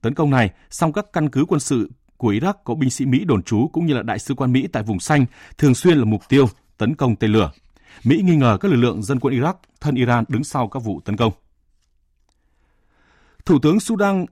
[0.00, 3.24] tấn công này, song các căn cứ quân sự của Iraq có binh sĩ Mỹ
[3.24, 5.26] đồn trú cũng như là đại sứ quan Mỹ tại vùng xanh
[5.58, 6.46] thường xuyên là mục tiêu
[6.78, 7.50] tấn công tên lửa.
[8.04, 11.00] Mỹ nghi ngờ các lực lượng dân quân Iraq thân Iran đứng sau các vụ
[11.00, 11.32] tấn công.
[13.44, 14.26] Thủ tướng Sudan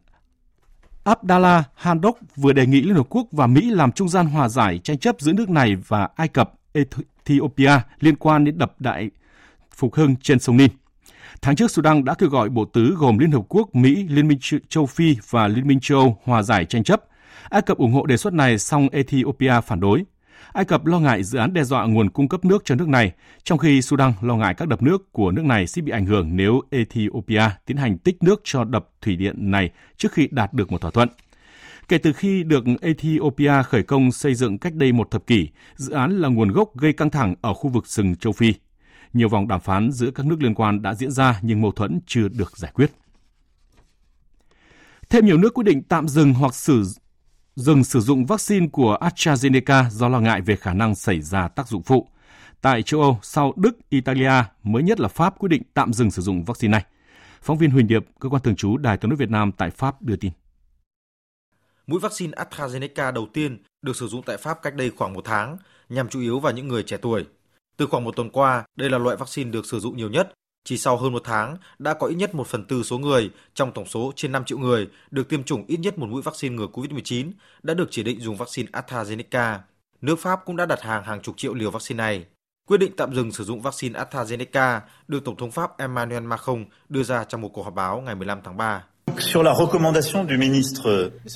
[1.04, 4.78] Abdallah Handok vừa đề nghị Liên Hợp Quốc và Mỹ làm trung gian hòa giải
[4.78, 9.10] tranh chấp giữa nước này và Ai Cập, Ethiopia liên quan đến đập đại
[9.74, 10.70] Phục Hưng trên sông Ninh.
[11.44, 14.38] Tháng trước, Sudan đã kêu gọi bộ tứ gồm Liên Hợp Quốc, Mỹ, Liên minh
[14.68, 17.04] châu Phi và Liên minh châu Âu hòa giải tranh chấp.
[17.50, 20.04] Ai Cập ủng hộ đề xuất này, song Ethiopia phản đối.
[20.52, 23.12] Ai Cập lo ngại dự án đe dọa nguồn cung cấp nước cho nước này,
[23.44, 26.36] trong khi Sudan lo ngại các đập nước của nước này sẽ bị ảnh hưởng
[26.36, 30.72] nếu Ethiopia tiến hành tích nước cho đập thủy điện này trước khi đạt được
[30.72, 31.08] một thỏa thuận.
[31.88, 35.92] Kể từ khi được Ethiopia khởi công xây dựng cách đây một thập kỷ, dự
[35.92, 38.54] án là nguồn gốc gây căng thẳng ở khu vực rừng châu Phi.
[39.12, 42.00] Nhiều vòng đàm phán giữa các nước liên quan đã diễn ra nhưng mâu thuẫn
[42.06, 42.92] chưa được giải quyết.
[45.08, 46.84] Thêm nhiều nước quyết định tạm dừng hoặc sử
[47.56, 51.68] dừng sử dụng vaccine của AstraZeneca do lo ngại về khả năng xảy ra tác
[51.68, 52.08] dụng phụ.
[52.60, 56.22] Tại châu Âu, sau Đức, Italia, mới nhất là Pháp quyết định tạm dừng sử
[56.22, 56.84] dụng vaccine này.
[57.42, 60.02] Phóng viên Huỳnh Điệp, cơ quan thường trú Đài tiếng nói Việt Nam tại Pháp
[60.02, 60.32] đưa tin.
[61.86, 65.56] Mũi vaccine AstraZeneca đầu tiên được sử dụng tại Pháp cách đây khoảng một tháng,
[65.88, 67.26] nhằm chủ yếu vào những người trẻ tuổi.
[67.76, 70.32] Từ khoảng một tuần qua, đây là loại vaccine được sử dụng nhiều nhất
[70.64, 73.72] chỉ sau hơn một tháng, đã có ít nhất một phần tư số người trong
[73.72, 76.66] tổng số trên 5 triệu người được tiêm chủng ít nhất một mũi vaccine ngừa
[76.66, 77.30] COVID-19
[77.62, 79.58] đã được chỉ định dùng vaccine AstraZeneca.
[80.00, 82.24] Nước Pháp cũng đã đặt hàng hàng chục triệu liều vaccine này.
[82.68, 87.02] Quyết định tạm dừng sử dụng vaccine AstraZeneca được Tổng thống Pháp Emmanuel Macron đưa
[87.02, 88.84] ra trong một cuộc họp báo ngày 15 tháng 3.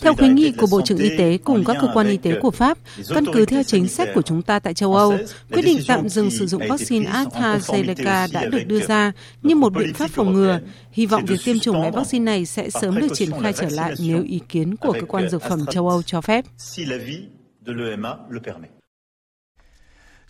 [0.02, 2.50] Theo khuyến nghị của Bộ trưởng Y tế cùng các cơ quan y tế của
[2.50, 2.78] Pháp,
[3.14, 5.18] căn cứ theo chính sách của chúng ta tại châu Âu,
[5.52, 9.94] quyết định tạm dừng sử dụng vaccine AstraZeneca đã được đưa ra như một biện
[9.94, 10.60] pháp phòng ngừa.
[10.92, 13.94] Hy vọng việc tiêm chủng loại vaccine này sẽ sớm được triển khai trở lại
[13.98, 16.44] nếu ý kiến của cơ quan dược phẩm châu Âu cho phép.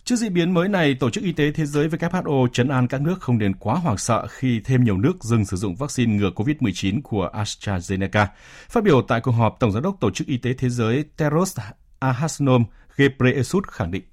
[0.07, 3.01] Trước diễn biến mới này, Tổ chức Y tế Thế giới WHO chấn an các
[3.01, 6.29] nước không nên quá hoảng sợ khi thêm nhiều nước dừng sử dụng vaccine ngừa
[6.29, 8.27] COVID-19 của AstraZeneca.
[8.69, 11.57] Phát biểu tại cuộc họp, Tổng giám đốc Tổ chức Y tế Thế giới Teros
[11.99, 12.65] Ahasnom
[12.97, 14.03] Ghebreyesus khẳng định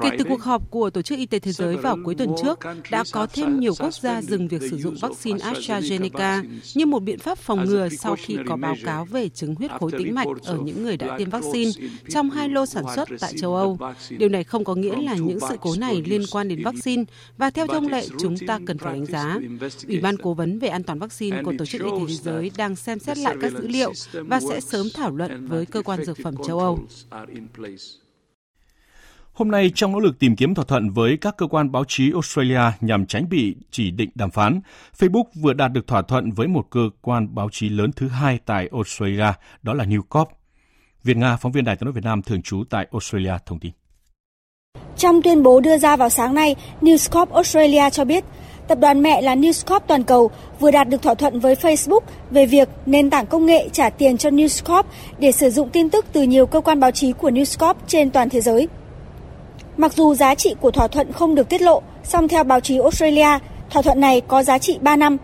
[0.00, 2.58] Kể từ cuộc họp của Tổ chức Y tế Thế giới vào cuối tuần trước,
[2.90, 6.42] đã có thêm nhiều quốc gia dừng việc sử dụng vaccine AstraZeneca
[6.74, 9.90] như một biện pháp phòng ngừa sau khi có báo cáo về chứng huyết khối
[9.92, 11.70] tĩnh mạch ở những người đã tiêm vaccine
[12.10, 13.78] trong hai lô sản xuất tại châu Âu.
[14.10, 17.04] Điều này không có nghĩa là những sự cố này liên quan đến vaccine
[17.38, 19.38] và theo thông lệ chúng ta cần phải đánh giá.
[19.88, 22.50] Ủy ban Cố vấn về an toàn vaccine của Tổ chức Y tế Thế giới
[22.56, 26.04] đang xem xét lại các dữ liệu và sẽ sớm thảo luận với cơ quan
[26.04, 26.78] dược phẩm châu Âu.
[29.32, 32.12] Hôm nay, trong nỗ lực tìm kiếm thỏa thuận với các cơ quan báo chí
[32.12, 34.60] Australia nhằm tránh bị chỉ định đàm phán,
[34.98, 38.38] Facebook vừa đạt được thỏa thuận với một cơ quan báo chí lớn thứ hai
[38.46, 39.32] tại Australia,
[39.62, 40.28] đó là News Corp.
[41.04, 43.72] Việt Nga, phóng viên Đài tiếng nói Việt Nam thường trú tại Australia thông tin.
[44.96, 48.24] Trong tuyên bố đưa ra vào sáng nay, News Corp Australia cho biết
[48.70, 52.00] tập đoàn mẹ là News Corp toàn cầu vừa đạt được thỏa thuận với Facebook
[52.30, 54.86] về việc nền tảng công nghệ trả tiền cho News Corp
[55.18, 58.10] để sử dụng tin tức từ nhiều cơ quan báo chí của News Corp trên
[58.10, 58.68] toàn thế giới.
[59.76, 62.78] Mặc dù giá trị của thỏa thuận không được tiết lộ, song theo báo chí
[62.78, 63.38] Australia,
[63.70, 65.16] thỏa thuận này có giá trị 3 năm.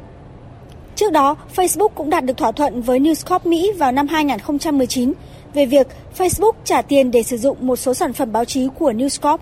[0.94, 5.12] Trước đó, Facebook cũng đạt được thỏa thuận với News Corp Mỹ vào năm 2019
[5.55, 5.86] về việc
[6.18, 9.40] Facebook trả tiền để sử dụng một số sản phẩm báo chí của News Corp.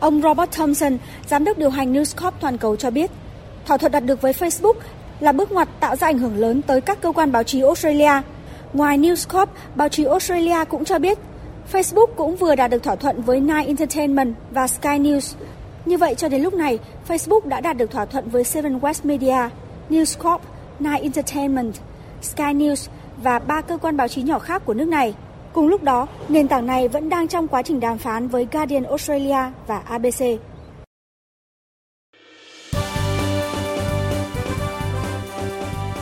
[0.00, 3.10] Ông Robert Thompson, giám đốc điều hành News Corp toàn cầu cho biết,
[3.66, 4.74] thỏa thuận đạt được với Facebook
[5.20, 8.12] là bước ngoặt tạo ra ảnh hưởng lớn tới các cơ quan báo chí Australia.
[8.72, 11.18] Ngoài News Corp, báo chí Australia cũng cho biết
[11.72, 15.34] Facebook cũng vừa đạt được thỏa thuận với Nine Entertainment và Sky News.
[15.84, 16.78] Như vậy cho đến lúc này,
[17.08, 19.48] Facebook đã đạt được thỏa thuận với Seven West Media,
[19.90, 20.42] News Corp,
[20.78, 21.74] Nine Entertainment,
[22.22, 22.88] Sky News
[23.22, 25.14] và ba cơ quan báo chí nhỏ khác của nước này.
[25.52, 28.84] Cùng lúc đó, nền tảng này vẫn đang trong quá trình đàm phán với Guardian
[28.84, 30.20] Australia và ABC.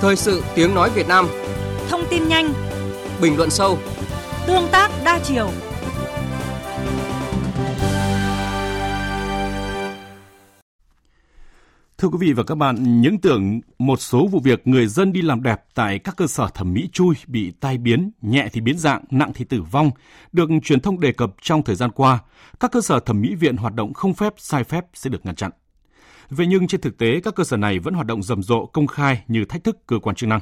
[0.00, 1.28] Thời sự tiếng nói Việt Nam.
[1.88, 2.52] Thông tin nhanh.
[3.20, 3.78] Bình luận sâu.
[4.46, 5.48] Tương tác đa chiều
[11.98, 15.22] Thưa quý vị và các bạn, những tưởng một số vụ việc người dân đi
[15.22, 18.78] làm đẹp tại các cơ sở thẩm mỹ chui bị tai biến, nhẹ thì biến
[18.78, 19.90] dạng, nặng thì tử vong,
[20.32, 22.18] được truyền thông đề cập trong thời gian qua,
[22.60, 25.34] các cơ sở thẩm mỹ viện hoạt động không phép, sai phép sẽ được ngăn
[25.34, 25.50] chặn.
[26.30, 28.86] Vậy nhưng trên thực tế, các cơ sở này vẫn hoạt động rầm rộ công
[28.86, 30.40] khai như thách thức cơ quan chức năng.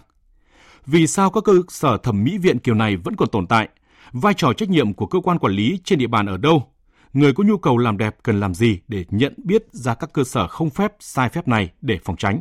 [0.86, 3.68] Vì sao các cơ sở thẩm mỹ viện kiểu này vẫn còn tồn tại?
[4.12, 6.75] Vai trò trách nhiệm của cơ quan quản lý trên địa bàn ở đâu
[7.16, 10.24] người có nhu cầu làm đẹp cần làm gì để nhận biết ra các cơ
[10.24, 12.40] sở không phép, sai phép này để phòng tránh.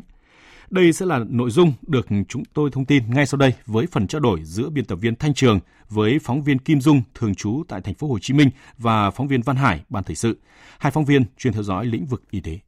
[0.69, 4.07] Đây sẽ là nội dung được chúng tôi thông tin ngay sau đây với phần
[4.07, 5.59] trao đổi giữa biên tập viên Thanh Trường
[5.89, 9.27] với phóng viên Kim Dung thường trú tại thành phố Hồ Chí Minh và phóng
[9.27, 10.37] viên Văn Hải ban thời sự.
[10.79, 12.59] Hai phóng viên chuyên theo dõi lĩnh vực y tế.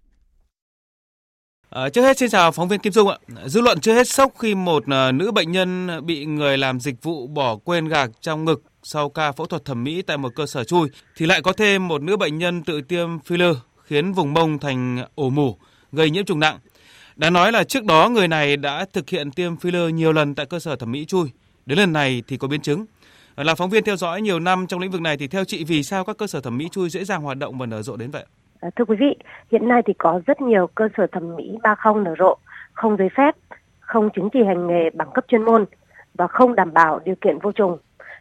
[1.70, 3.18] À, trước hết xin chào phóng viên Kim Dung ạ.
[3.46, 7.04] Dư luận chưa hết sốc khi một à, nữ bệnh nhân bị người làm dịch
[7.04, 10.46] vụ bỏ quên gạc trong ngực sau ca phẫu thuật thẩm mỹ tại một cơ
[10.46, 14.34] sở chui thì lại có thêm một nữ bệnh nhân tự tiêm filler khiến vùng
[14.34, 15.56] mông thành ổ mủ,
[15.92, 16.58] gây nhiễm trùng nặng.
[17.16, 20.46] Đã nói là trước đó người này đã thực hiện tiêm filler nhiều lần tại
[20.46, 21.32] cơ sở thẩm mỹ chui.
[21.66, 22.86] Đến lần này thì có biến chứng.
[23.36, 25.84] Là phóng viên theo dõi nhiều năm trong lĩnh vực này thì theo chị vì
[25.84, 28.12] sao các cơ sở thẩm mỹ chui dễ dàng hoạt động và nở rộ đến
[28.12, 28.26] vậy?
[28.60, 29.16] À, thưa quý vị,
[29.52, 32.38] hiện nay thì có rất nhiều cơ sở thẩm mỹ ba không nở rộ,
[32.74, 33.36] không giấy phép,
[33.80, 35.66] không chứng chỉ hành nghề bằng cấp chuyên môn
[36.14, 37.78] và không đảm bảo điều kiện vô trùng.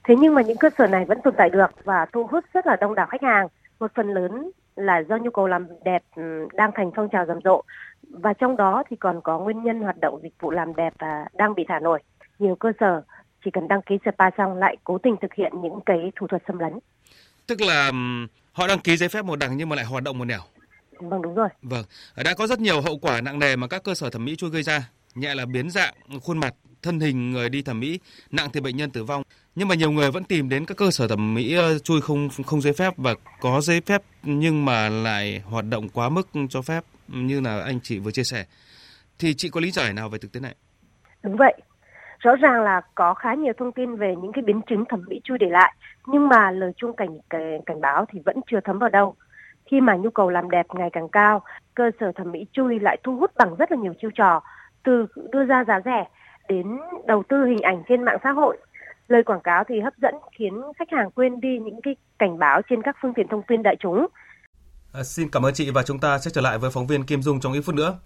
[0.06, 2.66] Thế nhưng mà những cơ sở này vẫn tồn tại được và thu hút rất
[2.66, 3.48] là đông đảo khách hàng.
[3.80, 7.38] Một phần lớn là do nhu cầu làm đẹp ừ, đang thành phong trào rầm
[7.44, 7.62] rộ
[8.10, 10.94] và trong đó thì còn có nguyên nhân hoạt động dịch vụ làm đẹp
[11.32, 12.02] đang bị thả nổi.
[12.38, 13.02] Nhiều cơ sở
[13.44, 16.42] chỉ cần đăng ký spa xong lại cố tình thực hiện những cái thủ thuật
[16.46, 16.78] xâm lấn.
[17.46, 17.92] Tức là
[18.52, 20.40] họ đăng ký giấy phép một đằng nhưng mà lại hoạt động một nẻo.
[20.98, 21.48] Vâng đúng rồi.
[21.62, 21.84] Vâng,
[22.24, 24.50] đã có rất nhiều hậu quả nặng nề mà các cơ sở thẩm mỹ chui
[24.50, 24.80] gây ra,
[25.14, 28.00] nhẹ là biến dạng khuôn mặt, thân hình người đi thẩm mỹ,
[28.30, 29.22] nặng thì bệnh nhân tử vong.
[29.54, 32.28] Nhưng mà nhiều người vẫn tìm đến các cơ sở thẩm mỹ ờ, chui không
[32.46, 36.62] không giấy phép và có giấy phép nhưng mà lại hoạt động quá mức cho
[36.62, 38.44] phép như là anh chị vừa chia sẻ.
[39.18, 40.54] Thì chị có lý giải nào về thực tế này?
[41.22, 41.54] Đúng vậy.
[42.18, 45.20] Rõ ràng là có khá nhiều thông tin về những cái biến chứng thẩm mỹ
[45.24, 45.74] chui để lại,
[46.06, 47.18] nhưng mà lời chuông cảnh
[47.66, 49.14] cảnh báo thì vẫn chưa thấm vào đâu.
[49.70, 51.42] Khi mà nhu cầu làm đẹp ngày càng cao,
[51.74, 54.42] cơ sở thẩm mỹ chui lại thu hút bằng rất là nhiều chiêu trò,
[54.84, 56.04] từ đưa ra giá rẻ
[56.48, 58.56] đến đầu tư hình ảnh trên mạng xã hội
[59.08, 62.60] lời quảng cáo thì hấp dẫn khiến khách hàng quên đi những cái cảnh báo
[62.70, 64.06] trên các phương tiện thông tin đại chúng.
[64.92, 67.22] À, xin cảm ơn chị và chúng ta sẽ trở lại với phóng viên Kim
[67.22, 67.98] Dung trong ít phút nữa.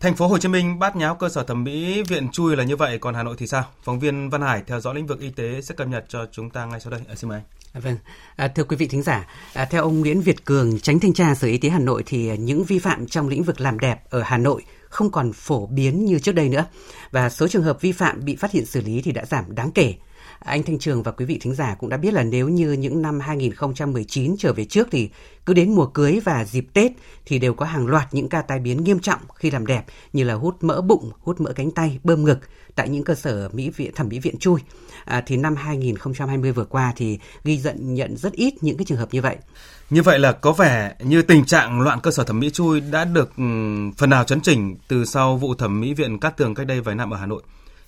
[0.00, 2.76] Thành phố Hồ Chí Minh bát nháo cơ sở thẩm mỹ viện chui là như
[2.76, 3.64] vậy, còn Hà Nội thì sao?
[3.82, 6.50] Phóng viên Văn Hải theo dõi lĩnh vực y tế sẽ cập nhật cho chúng
[6.50, 7.00] ta ngay sau đây.
[7.08, 7.59] À, xin mời anh.
[7.72, 7.96] À, vâng,
[8.36, 11.34] à, thưa quý vị thính giả, à, theo ông Nguyễn Việt Cường, tránh thanh tra
[11.34, 14.10] Sở Y tế Hà Nội thì à, những vi phạm trong lĩnh vực làm đẹp
[14.10, 16.64] ở Hà Nội không còn phổ biến như trước đây nữa
[17.10, 19.70] và số trường hợp vi phạm bị phát hiện xử lý thì đã giảm đáng
[19.70, 19.94] kể.
[20.38, 22.72] À, anh Thanh Trường và quý vị thính giả cũng đã biết là nếu như
[22.72, 25.10] những năm 2019 trở về trước thì
[25.46, 26.92] cứ đến mùa cưới và dịp Tết
[27.26, 30.24] thì đều có hàng loạt những ca tai biến nghiêm trọng khi làm đẹp như
[30.24, 32.38] là hút mỡ bụng, hút mỡ cánh tay, bơm ngực
[32.74, 34.60] tại những cơ sở mỹ viện thẩm mỹ viện chui.
[35.04, 38.98] À, thì năm 2020 vừa qua thì ghi nhận nhận rất ít những cái trường
[38.98, 39.36] hợp như vậy.
[39.90, 43.04] Như vậy là có vẻ như tình trạng loạn cơ sở thẩm mỹ chui đã
[43.04, 43.44] được ừ,
[43.96, 46.94] phần nào chấn chỉnh từ sau vụ thẩm mỹ viện Cát Tường cách đây vài
[46.94, 47.42] năm ở Hà Nội.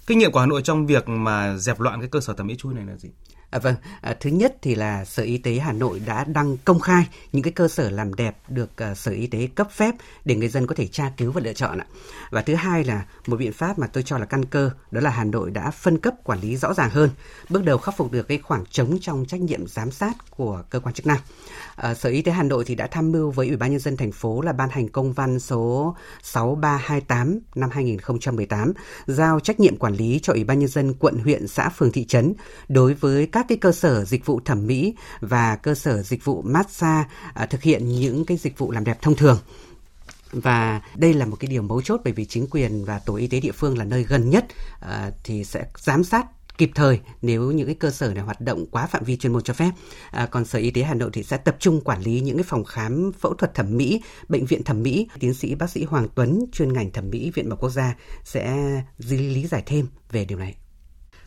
[0.07, 2.55] Kinh nghiệm của Hà Nội trong việc mà dẹp loạn cái cơ sở thẩm mỹ
[2.59, 3.09] chui này là gì?
[3.53, 6.81] À, vâng, à, thứ nhất thì là Sở Y tế Hà Nội đã đăng công
[6.81, 9.95] khai những cái cơ sở làm đẹp được à, Sở Y tế cấp phép
[10.25, 11.87] để người dân có thể tra cứu và lựa chọn ạ.
[12.31, 15.11] Và thứ hai là một biện pháp mà tôi cho là căn cơ, đó là
[15.11, 17.11] Hà Nội đã phân cấp quản lý rõ ràng hơn,
[17.49, 20.81] bước đầu khắc phục được cái khoảng trống trong trách nhiệm giám sát của cơ
[20.81, 21.19] quan chức năng.
[21.77, 23.97] À, Sở Y tế Hà Nội thì đã tham mưu với Ủy ban nhân dân
[23.97, 28.73] thành phố là ban hành công văn số 6328 năm 2018
[29.07, 32.05] giao trách nhiệm quản lý cho Ủy ban nhân dân quận, huyện, xã, phường, thị
[32.05, 32.35] trấn
[32.69, 36.43] đối với các cái cơ sở dịch vụ thẩm mỹ và cơ sở dịch vụ
[36.43, 39.39] massage à, thực hiện những cái dịch vụ làm đẹp thông thường.
[40.33, 43.27] Và đây là một cái điều mấu chốt bởi vì chính quyền và tổ y
[43.27, 44.47] tế địa phương là nơi gần nhất
[44.85, 46.27] uh, thì sẽ giám sát
[46.59, 49.43] kịp thời nếu những cái cơ sở này hoạt động quá phạm vi chuyên môn
[49.43, 49.71] cho phép.
[50.11, 52.45] À, còn Sở Y tế Hà Nội thì sẽ tập trung quản lý những cái
[52.45, 55.09] phòng khám phẫu thuật thẩm mỹ, bệnh viện thẩm mỹ.
[55.21, 58.57] Tiến sĩ bác sĩ Hoàng Tuấn, chuyên ngành thẩm mỹ Viện Bảo Quốc gia sẽ
[59.09, 60.55] lý giải thêm về điều này.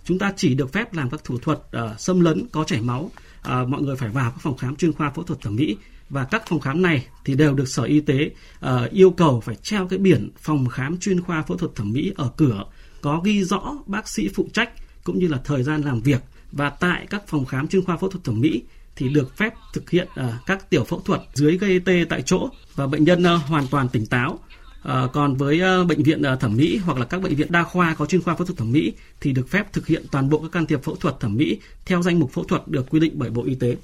[0.03, 3.01] Chúng ta chỉ được phép làm các thủ thuật uh, xâm lấn có chảy máu.
[3.01, 5.78] Uh, mọi người phải vào các phòng khám chuyên khoa phẫu thuật thẩm mỹ
[6.09, 8.30] và các phòng khám này thì đều được Sở Y tế
[8.65, 12.13] uh, yêu cầu phải treo cái biển phòng khám chuyên khoa phẫu thuật thẩm mỹ
[12.15, 12.63] ở cửa
[13.01, 14.69] có ghi rõ bác sĩ phụ trách
[15.06, 18.10] cũng như là thời gian làm việc và tại các phòng khám chuyên khoa phẫu
[18.10, 18.64] thuật thẩm mỹ
[18.95, 22.49] thì được phép thực hiện uh, các tiểu phẫu thuật dưới gây tê tại chỗ
[22.76, 24.39] và bệnh nhân uh, hoàn toàn tỉnh táo.
[24.88, 27.64] Uh, còn với uh, bệnh viện uh, thẩm mỹ hoặc là các bệnh viện đa
[27.64, 30.39] khoa có chuyên khoa phẫu thuật thẩm mỹ thì được phép thực hiện toàn bộ
[30.39, 33.12] các can thiệp phẫu thuật thẩm mỹ theo danh mục phẫu thuật được quy định
[33.16, 33.76] bởi Bộ Y tế.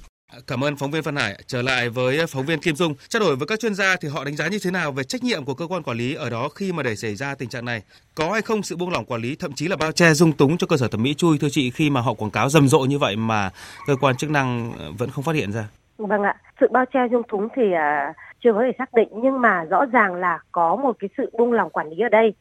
[0.48, 1.40] Cảm ơn phóng viên Văn Hải.
[1.48, 4.24] Trở lại với phóng viên Kim Dung, trao đổi với các chuyên gia thì họ
[4.24, 6.50] đánh giá như thế nào về trách nhiệm của cơ quan quản lý ở đó
[6.56, 7.82] khi mà để xảy ra tình trạng này?
[8.16, 10.58] Có hay không sự buông lỏng quản lý thậm chí là bao che dung túng
[10.58, 12.80] cho cơ sở thẩm mỹ chui thưa chị khi mà họ quảng cáo rầm rộ
[12.80, 13.50] như vậy mà
[13.88, 15.68] cơ quan chức năng ờ, vẫn không phát hiện ra?
[15.98, 18.14] Vâng ạ, sự bao che dung túng thì à,
[18.44, 21.54] chưa có thể xác định nhưng mà rõ ràng là có một cái sự buông
[21.54, 22.34] lỏng quản lý ở đây.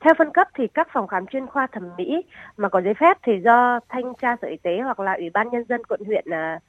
[0.00, 2.22] Theo phân cấp thì các phòng khám chuyên khoa thẩm mỹ
[2.56, 5.50] mà có giấy phép thì do thanh tra sở y tế hoặc là ủy ban
[5.50, 6.60] nhân dân quận huyện à,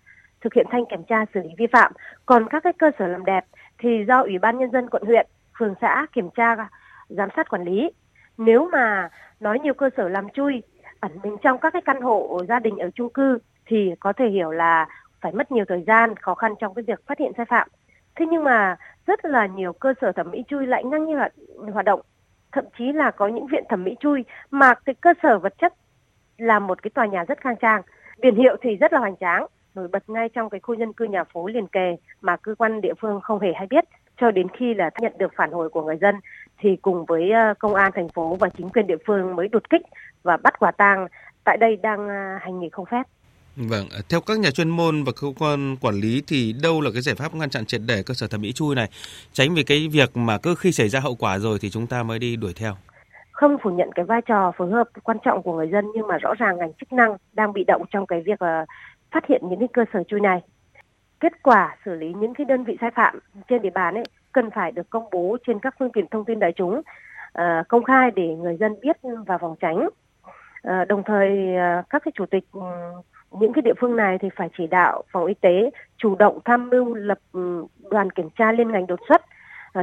[0.41, 1.91] thực hiện thanh kiểm tra xử lý vi phạm.
[2.25, 3.45] Còn các cái cơ sở làm đẹp
[3.77, 5.27] thì do Ủy ban Nhân dân quận huyện,
[5.59, 6.69] phường xã kiểm tra,
[7.09, 7.89] giám sát quản lý.
[8.37, 10.63] Nếu mà nói nhiều cơ sở làm chui
[10.99, 14.29] ẩn mình trong các cái căn hộ gia đình ở chung cư thì có thể
[14.29, 14.87] hiểu là
[15.21, 17.67] phải mất nhiều thời gian, khó khăn trong cái việc phát hiện sai phạm.
[18.15, 18.75] Thế nhưng mà
[19.07, 21.31] rất là nhiều cơ sở thẩm mỹ chui lại ngang như hoạt,
[21.73, 22.01] hoạt động.
[22.51, 25.73] Thậm chí là có những viện thẩm mỹ chui mà cái cơ sở vật chất
[26.37, 27.81] là một cái tòa nhà rất khang trang,
[28.21, 29.45] biển hiệu thì rất là hoành tráng
[29.75, 32.81] nổi bật ngay trong cái khu dân cư nhà phố liền kề mà cơ quan
[32.81, 33.85] địa phương không hề hay biết
[34.21, 36.15] cho đến khi là nhận được phản hồi của người dân
[36.59, 39.69] thì cùng với ờ, công an thành phố và chính quyền địa phương mới đột
[39.69, 39.81] kích
[40.23, 41.07] và bắt quả tang
[41.43, 43.03] tại đây đang ờ, hành nghề không phép.
[43.55, 47.01] Vâng, theo các nhà chuyên môn và cơ quan quản lý thì đâu là cái
[47.01, 48.89] giải pháp ngăn chặn triệt để cơ sở thẩm mỹ chui này,
[49.31, 52.03] tránh vì cái việc mà cứ khi xảy ra hậu quả rồi thì chúng ta
[52.03, 52.73] mới đi đuổi theo.
[53.31, 56.17] Không phủ nhận cái vai trò phối hợp quan trọng của người dân nhưng mà
[56.17, 58.39] rõ ràng ngành chức năng đang bị động trong cái việc
[59.11, 60.41] phát hiện những cái cơ sở chui này.
[61.19, 64.49] Kết quả xử lý những cái đơn vị sai phạm trên địa bàn ấy cần
[64.51, 68.11] phải được công bố trên các phương tiện thông tin đại chúng uh, công khai
[68.15, 68.97] để người dân biết
[69.27, 69.87] và phòng tránh.
[70.67, 72.61] Uh, đồng thời uh, các cái chủ tịch ừ,
[73.31, 76.69] những cái địa phương này thì phải chỉ đạo phòng y tế chủ động tham
[76.69, 79.21] mưu lập ừ, đoàn kiểm tra liên ngành đột xuất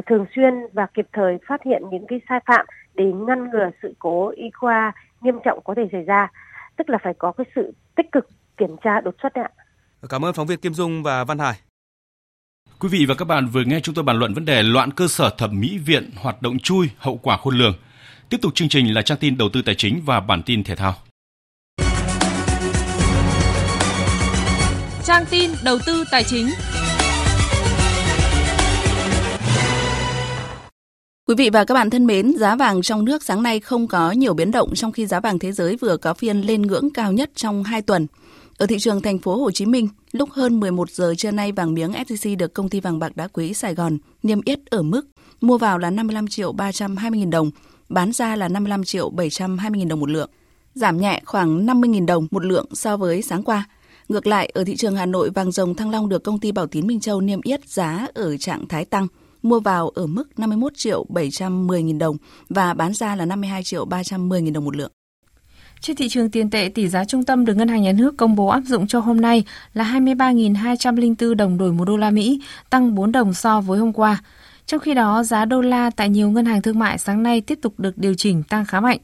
[0.07, 3.95] thường xuyên và kịp thời phát hiện những cái sai phạm để ngăn ngừa sự
[3.99, 6.29] cố y khoa nghiêm trọng có thể xảy ra
[6.77, 9.49] tức là phải có cái sự tích cực kiểm tra đột xuất ạ.
[10.09, 11.59] Cảm ơn phóng viên Kim Dung và Văn Hải.
[12.79, 15.09] Quý vị và các bạn vừa nghe chúng tôi bàn luận vấn đề loạn cơ
[15.09, 17.75] sở thẩm mỹ viện hoạt động chui hậu quả khôn lường.
[18.29, 20.77] Tiếp tục chương trình là trang tin đầu tư tài chính và bản tin thể
[20.77, 20.95] thao.
[25.05, 26.49] Trang tin đầu tư tài chính.
[31.27, 34.11] Quý vị và các bạn thân mến, giá vàng trong nước sáng nay không có
[34.11, 37.13] nhiều biến động trong khi giá vàng thế giới vừa có phiên lên ngưỡng cao
[37.13, 38.07] nhất trong 2 tuần.
[38.59, 41.75] Ở thị trường thành phố Hồ Chí Minh, lúc hơn 11 giờ trưa nay vàng
[41.75, 45.07] miếng SJC được công ty vàng bạc đá quý Sài Gòn niêm yết ở mức
[45.41, 47.51] mua vào là 55 triệu 320 000 đồng,
[47.89, 50.31] bán ra là 55 triệu 720 000 đồng một lượng,
[50.75, 53.69] giảm nhẹ khoảng 50.000 đồng một lượng so với sáng qua.
[54.09, 56.67] Ngược lại, ở thị trường Hà Nội, vàng rồng Thăng Long được công ty Bảo
[56.67, 59.07] Tín Minh Châu niêm yết giá ở trạng thái tăng–
[59.43, 62.17] mua vào ở mức 51 triệu 710 000 đồng
[62.49, 64.93] và bán ra là 52 triệu 310 000 đồng một lượng.
[65.81, 68.37] Trên thị trường tiền tệ, tỷ giá trung tâm được Ngân hàng Nhà nước công
[68.37, 72.95] bố áp dụng cho hôm nay là 23.204 đồng đổi một đô la Mỹ, tăng
[72.95, 74.23] 4 đồng so với hôm qua.
[74.67, 77.59] Trong khi đó, giá đô la tại nhiều ngân hàng thương mại sáng nay tiếp
[77.63, 78.99] tục được điều chỉnh tăng khá mạnh.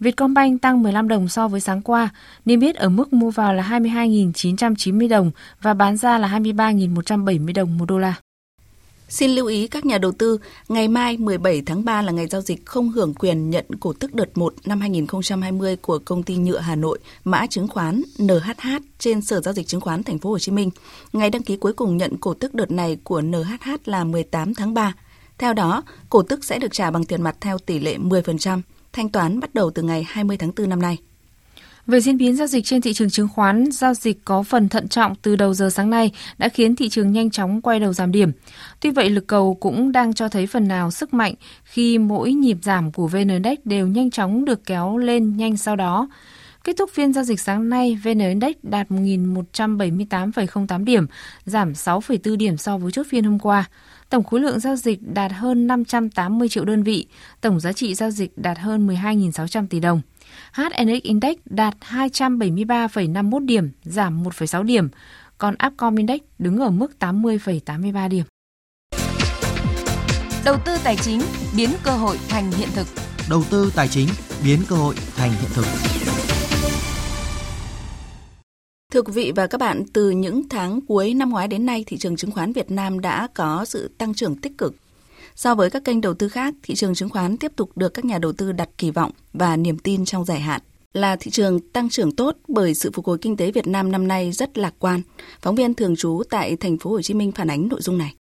[0.00, 2.08] Vietcombank tăng 15 đồng so với sáng qua,
[2.44, 5.30] niêm yết ở mức mua vào là 22.990 đồng
[5.62, 8.14] và bán ra là 23.170 đồng một đô la.
[9.08, 10.38] Xin lưu ý các nhà đầu tư,
[10.68, 14.14] ngày mai 17 tháng 3 là ngày giao dịch không hưởng quyền nhận cổ tức
[14.14, 19.20] đợt 1 năm 2020 của công ty nhựa Hà Nội, mã chứng khoán NHH trên
[19.20, 20.70] Sở giao dịch chứng khoán Thành phố Hồ Chí Minh.
[21.12, 24.74] Ngày đăng ký cuối cùng nhận cổ tức đợt này của NHH là 18 tháng
[24.74, 24.94] 3.
[25.38, 28.60] Theo đó, cổ tức sẽ được trả bằng tiền mặt theo tỷ lệ 10%,
[28.92, 30.98] thanh toán bắt đầu từ ngày 20 tháng 4 năm nay.
[31.88, 34.88] Về diễn biến giao dịch trên thị trường chứng khoán, giao dịch có phần thận
[34.88, 38.12] trọng từ đầu giờ sáng nay đã khiến thị trường nhanh chóng quay đầu giảm
[38.12, 38.32] điểm.
[38.80, 41.34] Tuy vậy, lực cầu cũng đang cho thấy phần nào sức mạnh
[41.64, 45.76] khi mỗi nhịp giảm của VN Index đều nhanh chóng được kéo lên nhanh sau
[45.76, 46.08] đó.
[46.64, 51.06] Kết thúc phiên giao dịch sáng nay, VN Index đạt 1.178,08 điểm,
[51.44, 53.64] giảm 6,4 điểm so với chốt phiên hôm qua.
[54.10, 57.06] Tổng khối lượng giao dịch đạt hơn 580 triệu đơn vị,
[57.40, 60.00] tổng giá trị giao dịch đạt hơn 12.600 tỷ đồng.
[60.52, 64.88] HNX Index đạt 273,51 điểm, giảm 1,6 điểm,
[65.38, 68.24] còn Upcom Index đứng ở mức 80,83 điểm.
[70.44, 71.20] Đầu tư tài chính
[71.56, 72.86] biến cơ hội thành hiện thực.
[73.30, 74.08] Đầu tư tài chính
[74.44, 75.64] biến cơ hội thành hiện thực.
[78.92, 81.96] Thưa quý vị và các bạn, từ những tháng cuối năm ngoái đến nay, thị
[81.96, 84.74] trường chứng khoán Việt Nam đã có sự tăng trưởng tích cực
[85.38, 88.04] So với các kênh đầu tư khác, thị trường chứng khoán tiếp tục được các
[88.04, 90.60] nhà đầu tư đặt kỳ vọng và niềm tin trong dài hạn.
[90.92, 94.08] Là thị trường tăng trưởng tốt bởi sự phục hồi kinh tế Việt Nam năm
[94.08, 95.02] nay rất lạc quan.
[95.42, 98.14] Phóng viên thường trú tại thành phố Hồ Chí Minh phản ánh nội dung này.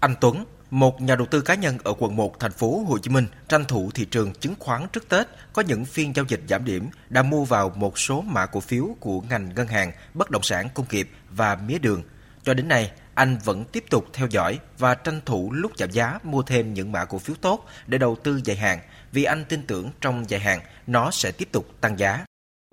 [0.00, 3.10] Anh Tuấn, một nhà đầu tư cá nhân ở quận 1 thành phố Hồ Chí
[3.10, 6.64] Minh tranh thủ thị trường chứng khoán trước Tết có những phiên giao dịch giảm
[6.64, 10.42] điểm đã mua vào một số mã cổ phiếu của ngành ngân hàng, bất động
[10.42, 12.02] sản công nghiệp và mía đường.
[12.44, 16.18] Cho đến nay, anh vẫn tiếp tục theo dõi và tranh thủ lúc giảm giá
[16.22, 18.78] mua thêm những mã cổ phiếu tốt để đầu tư dài hạn,
[19.12, 22.24] vì anh tin tưởng trong dài hạn nó sẽ tiếp tục tăng giá.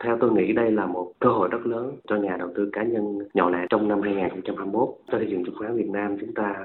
[0.04, 2.84] Theo tôi nghĩ đây là một cơ hội rất lớn cho nhà đầu tư cá
[2.84, 4.90] nhân nhỏ lẻ trong năm 2021.
[5.12, 6.56] Cho thị trường chứng khoán Việt Nam chúng ta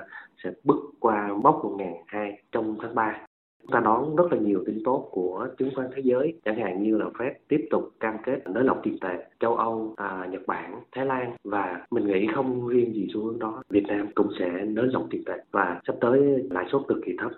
[0.45, 3.27] sẽ bước qua mốc 1.200 trong tháng 3
[3.67, 6.83] Chúng ta đón rất là nhiều tin tốt của chứng khoán thế giới, chẳng hạn
[6.83, 10.43] như là Fed tiếp tục cam kết nới lỏng tiền tệ, châu Âu, à, Nhật
[10.47, 14.31] Bản, Thái Lan và mình nghĩ không riêng gì xu hướng đó, Việt Nam cũng
[14.39, 17.31] sẽ nới lỏng tiền tệ và sắp tới lãi suất cực kỳ thấp.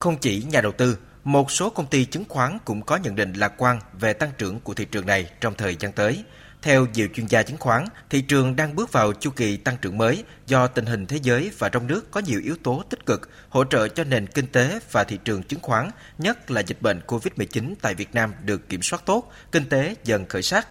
[0.00, 3.32] Không chỉ nhà đầu tư, một số công ty chứng khoán cũng có nhận định
[3.32, 6.24] lạc quan về tăng trưởng của thị trường này trong thời gian tới.
[6.66, 9.98] Theo nhiều chuyên gia chứng khoán, thị trường đang bước vào chu kỳ tăng trưởng
[9.98, 13.20] mới do tình hình thế giới và trong nước có nhiều yếu tố tích cực
[13.48, 15.86] hỗ trợ cho nền kinh tế và thị trường chứng khoán,
[16.18, 20.24] nhất là dịch bệnh COVID-19 tại Việt Nam được kiểm soát tốt, kinh tế dần
[20.28, 20.66] khởi sắc.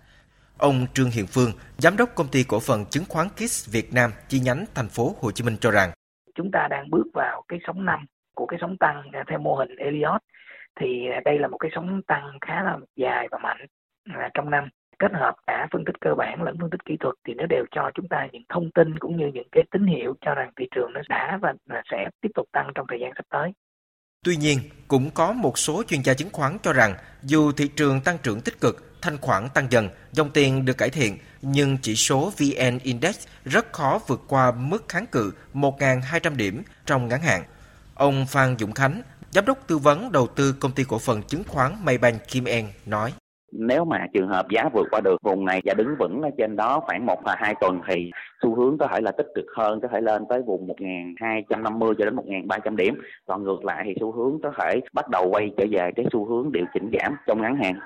[0.58, 4.12] Ông Trương Hiền Phương, giám đốc công ty cổ phần chứng khoán KISS Việt Nam
[4.28, 5.90] chi nhánh thành phố Hồ Chí Minh cho rằng
[6.36, 9.76] chúng ta đang bước vào cái sóng năm của cái sóng tăng theo mô hình
[9.76, 10.22] Elliott
[10.80, 10.88] thì
[11.26, 13.66] đây là một cái sóng tăng khá là dài và mạnh
[14.14, 14.70] à, trong năm
[15.00, 17.66] kết hợp cả phân tích cơ bản lẫn phân tích kỹ thuật thì nó đều
[17.72, 20.66] cho chúng ta những thông tin cũng như những cái tín hiệu cho rằng thị
[20.76, 21.54] trường nó đã và
[21.92, 23.52] sẽ tiếp tục tăng trong thời gian sắp tới.
[24.26, 28.02] Tuy nhiên, cũng có một số chuyên gia chứng khoán cho rằng dù thị trường
[28.02, 31.96] tăng trưởng tích cực, thanh khoản tăng dần, dòng tiền được cải thiện, nhưng chỉ
[31.96, 37.44] số VN Index rất khó vượt qua mức kháng cự 1.200 điểm trong ngắn hạn.
[37.96, 39.02] Ông Phan Dũng Khánh,
[39.36, 42.68] Giám đốc tư vấn đầu tư công ty cổ phần chứng khoán Maybank Kim En
[42.86, 43.14] nói
[43.60, 46.56] nếu mà trường hợp giá vượt qua được vùng này và đứng vững ở trên
[46.56, 48.12] đó khoảng một và hai tuần thì
[48.44, 52.06] xu hướng có thể là tích cực hơn có thể lên tới vùng 1250 cho
[52.06, 55.66] đến 1300 điểm còn ngược lại thì xu hướng có thể bắt đầu quay trở
[55.72, 57.80] về cái xu hướng điều chỉnh giảm trong ngắn hạn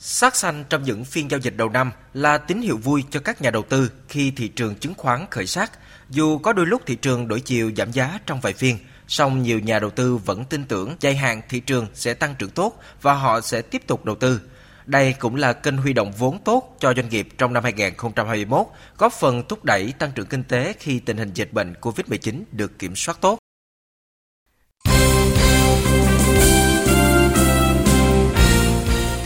[0.00, 3.42] Sắc xanh trong những phiên giao dịch đầu năm là tín hiệu vui cho các
[3.42, 5.72] nhà đầu tư khi thị trường chứng khoán khởi sắc.
[6.10, 8.76] Dù có đôi lúc thị trường đổi chiều giảm giá trong vài phiên,
[9.06, 12.50] song nhiều nhà đầu tư vẫn tin tưởng dài hạn thị trường sẽ tăng trưởng
[12.50, 14.40] tốt và họ sẽ tiếp tục đầu tư.
[14.86, 18.66] Đây cũng là kênh huy động vốn tốt cho doanh nghiệp trong năm 2021,
[18.98, 22.78] góp phần thúc đẩy tăng trưởng kinh tế khi tình hình dịch bệnh COVID-19 được
[22.78, 23.38] kiểm soát tốt.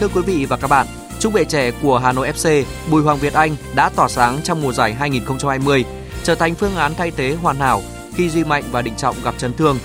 [0.01, 0.87] Thưa quý vị và các bạn,
[1.19, 4.63] trung vệ trẻ của Hà Nội FC Bùi Hoàng Việt Anh đã tỏa sáng trong
[4.63, 5.85] mùa giải 2020,
[6.23, 7.83] trở thành phương án thay thế hoàn hảo
[8.15, 9.79] khi Duy Mạnh và Đình Trọng gặp chấn thương.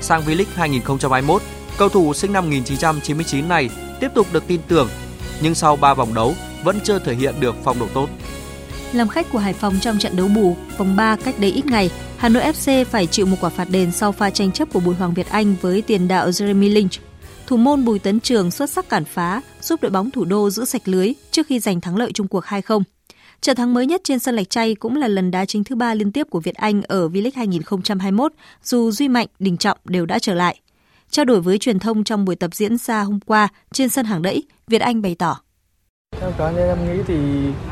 [0.00, 1.42] Sang V-League 2021,
[1.78, 4.88] cầu thủ sinh năm 1999 này tiếp tục được tin tưởng
[5.40, 6.34] nhưng sau 3 vòng đấu
[6.64, 8.08] vẫn chưa thể hiện được phong độ tốt.
[8.92, 11.90] Làm khách của Hải Phòng trong trận đấu bù vòng 3 cách đây ít ngày,
[12.16, 14.94] Hà Nội FC phải chịu một quả phạt đền sau pha tranh chấp của Bùi
[14.94, 16.92] Hoàng Việt Anh với tiền đạo Jeremy Lynch.
[17.46, 20.64] Thủ môn Bùi Tấn Trường xuất sắc cản phá, giúp đội bóng thủ đô giữ
[20.64, 22.82] sạch lưới trước khi giành thắng lợi chung cuộc 2-0.
[23.40, 25.94] Trận thắng mới nhất trên sân Lạch Tray cũng là lần đá chính thứ ba
[25.94, 28.32] liên tiếp của Việt Anh ở V-League 2021,
[28.64, 30.60] dù Duy Mạnh, Đình Trọng đều đã trở lại.
[31.10, 34.22] Trao đổi với truyền thông trong buổi tập diễn ra hôm qua trên sân hàng
[34.22, 35.40] đẫy, Việt Anh bày tỏ
[36.20, 37.16] Theo cá nhân em nghĩ thì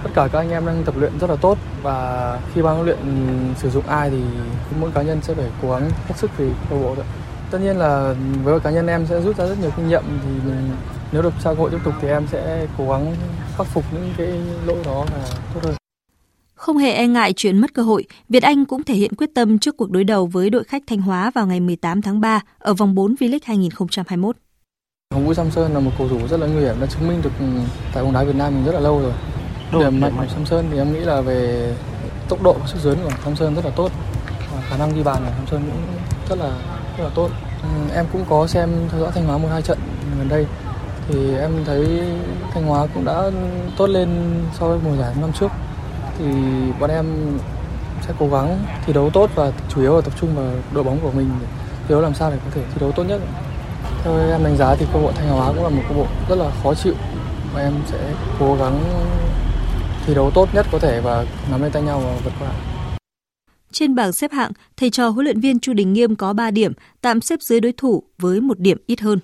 [0.02, 2.86] tất cả các anh em đang tập luyện rất là tốt và khi ban huấn
[2.86, 2.98] luyện
[3.56, 4.22] sử dụng ai thì
[4.80, 7.04] mỗi cá nhân sẽ phải cố gắng hết sức vì câu bộ thôi.
[7.50, 8.14] Tất nhiên là
[8.44, 10.70] với cá nhân em sẽ rút ra rất nhiều kinh nghiệm thì mình,
[11.12, 13.16] nếu được trao cơ hội tiếp tục thì em sẽ cố gắng
[13.56, 15.74] khắc phục những cái lỗi đó và tốt hơn.
[16.54, 19.58] Không hề e ngại chuyện mất cơ hội, Việt Anh cũng thể hiện quyết tâm
[19.58, 22.74] trước cuộc đối đầu với đội khách Thanh Hóa vào ngày 18 tháng 3 ở
[22.74, 24.36] vòng 4 V-League 2021.
[25.14, 27.22] Hồng Vũ Sam Sơn là một cầu thủ rất là nguy hiểm, đã chứng minh
[27.22, 27.30] được
[27.92, 29.12] tại bóng đá Việt Nam mình rất là lâu rồi.
[29.72, 31.72] Điểm mạnh của Sam Sơn thì em nghĩ là về
[32.28, 33.90] tốc độ và sức dướn của Sam Sơn rất là tốt.
[34.54, 35.82] Và khả năng ghi bàn của Sam Sơn cũng
[36.28, 36.50] rất là
[36.98, 37.30] rất là tốt.
[37.62, 39.78] Ừ, em cũng có xem theo dõi Thanh Hóa một hai trận
[40.18, 40.46] gần đây
[41.08, 42.02] thì em thấy
[42.54, 43.30] Thanh Hóa cũng đã
[43.76, 44.08] tốt lên
[44.58, 45.50] so với mùa giải năm trước
[46.18, 46.24] thì
[46.80, 47.06] bọn em
[48.06, 50.98] sẽ cố gắng thi đấu tốt và chủ yếu là tập trung vào đội bóng
[51.00, 51.46] của mình để
[51.88, 53.20] thi đấu làm sao để có thể thi đấu tốt nhất.
[54.04, 56.34] Theo em đánh giá thì câu bộ Thanh Hóa cũng là một câu bộ rất
[56.34, 56.94] là khó chịu
[57.54, 58.80] và em sẽ cố gắng
[60.06, 62.48] thi đấu tốt nhất có thể và nắm lấy tay nhau và vượt qua.
[63.72, 66.72] Trên bảng xếp hạng, thầy trò huấn luyện viên Chu Đình Nghiêm có 3 điểm,
[67.00, 69.18] tạm xếp dưới đối thủ với một điểm ít hơn.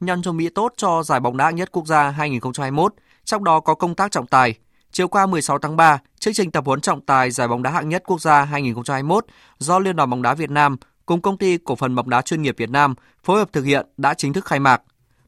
[0.00, 2.94] Nhân cho Mỹ tốt cho giải bóng đá nhất quốc gia 2021,
[3.24, 4.54] trong đó có công tác trọng tài.
[4.92, 7.88] Chiều qua 16 tháng 3, chương trình tập huấn trọng tài giải bóng đá hạng
[7.88, 9.24] nhất quốc gia 2021
[9.58, 10.76] do Liên đoàn bóng đá Việt Nam
[11.10, 12.94] cùng công ty cổ phần bóng đá chuyên nghiệp Việt Nam
[13.24, 14.82] phối hợp thực hiện đã chính thức khai mạc.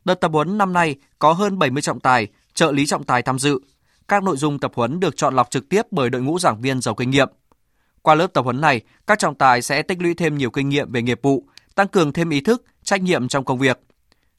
[0.04, 3.38] Đợt tập huấn năm nay có hơn 70 trọng tài, trợ lý trọng tài tham
[3.38, 3.58] dự.
[4.08, 6.80] Các nội dung tập huấn được chọn lọc trực tiếp bởi đội ngũ giảng viên
[6.80, 7.28] giàu kinh nghiệm.
[8.02, 10.92] Qua lớp tập huấn này, các trọng tài sẽ tích lũy thêm nhiều kinh nghiệm
[10.92, 13.80] về nghiệp vụ, tăng cường thêm ý thức, trách nhiệm trong công việc.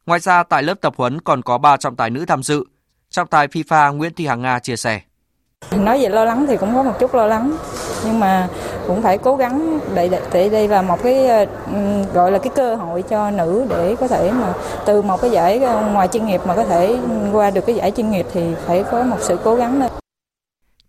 [0.06, 2.64] Ngoài ra, tại lớp tập huấn còn có 3 trọng tài nữ tham dự.
[3.10, 5.02] Trọng tài FIFA Nguyễn Thị Hằng Nga chia sẻ.
[5.72, 7.58] Nói về lo lắng thì cũng có một chút lo lắng,
[8.06, 8.48] nhưng mà
[8.88, 11.46] cũng phải cố gắng để, để đây là một cái ờ,
[12.14, 14.54] gọi là cái cơ hội cho nữ để có thể mà
[14.86, 16.98] từ một cái giải ờ, ngoài chuyên nghiệp mà có thể
[17.32, 19.92] qua được cái giải chuyên nghiệp thì phải có một sự cố gắng lên.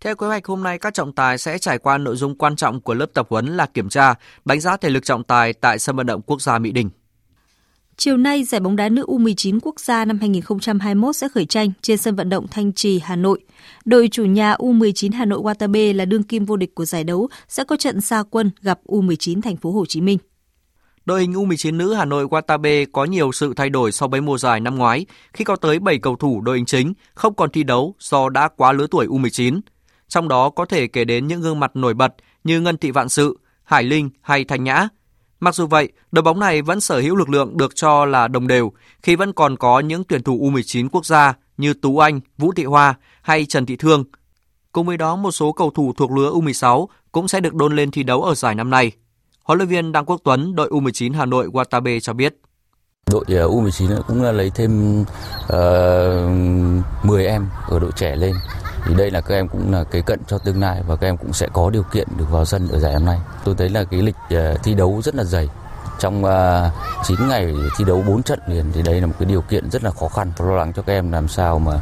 [0.01, 2.81] Theo kế hoạch hôm nay, các trọng tài sẽ trải qua nội dung quan trọng
[2.81, 4.15] của lớp tập huấn là kiểm tra,
[4.45, 6.91] đánh giá thể lực trọng tài tại sân vận động quốc gia Mỹ Đình.
[7.97, 11.99] Chiều nay, giải bóng đá nữ U19 quốc gia năm 2021 sẽ khởi tranh trên
[11.99, 13.41] sân vận động Thanh Trì, Hà Nội.
[13.85, 17.29] Đội chủ nhà U19 Hà Nội Watabe là đương kim vô địch của giải đấu
[17.49, 20.19] sẽ có trận xa quân gặp U19 Thành phố Hồ Chí Minh.
[21.05, 24.39] Đội hình U19 nữ Hà Nội Watabe có nhiều sự thay đổi so với mùa
[24.39, 27.63] giải năm ngoái khi có tới 7 cầu thủ đội hình chính không còn thi
[27.63, 29.61] đấu do đã quá lứa tuổi U19.
[30.09, 32.15] Trong đó có thể kể đến những gương mặt nổi bật
[32.45, 34.89] như Ngân Thị Vạn Sự, Hải Linh hay Thanh Nhã.
[35.45, 38.47] Mặc dù vậy, đội bóng này vẫn sở hữu lực lượng được cho là đồng
[38.47, 38.73] đều
[39.03, 42.65] khi vẫn còn có những tuyển thủ U19 quốc gia như Tú Anh, Vũ Thị
[42.65, 44.05] Hoa hay Trần Thị Thương.
[44.73, 47.91] Cùng với đó, một số cầu thủ thuộc lứa U16 cũng sẽ được đôn lên
[47.91, 48.93] thi đấu ở giải năm nay.
[49.45, 52.37] Huấn luyện viên đặng Quốc Tuấn, đội U19 Hà Nội Watabe cho biết.
[53.11, 55.05] Đội ờ, U19 cũng ờ, lấy thêm
[55.49, 56.27] ờ,
[57.01, 58.35] uh, 10 em ở đội trẻ lên
[58.87, 61.17] thì đây là các em cũng là kế cận cho tương lai và các em
[61.17, 63.19] cũng sẽ có điều kiện được vào sân ở giải năm nay.
[63.45, 65.49] Tôi thấy là cái lịch ờ, thi đấu rất là dày.
[65.99, 66.71] Trong ờ,
[67.05, 69.85] 9 ngày thi đấu 4 trận liền thì đây là một cái điều kiện rất
[69.85, 70.33] là khó khăn.
[70.39, 71.73] Lo lắng cho các em làm sao mà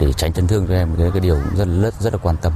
[0.00, 2.36] để tránh chấn thương cho em cái, cái điều cũng rất là rất là quan
[2.42, 2.52] tâm.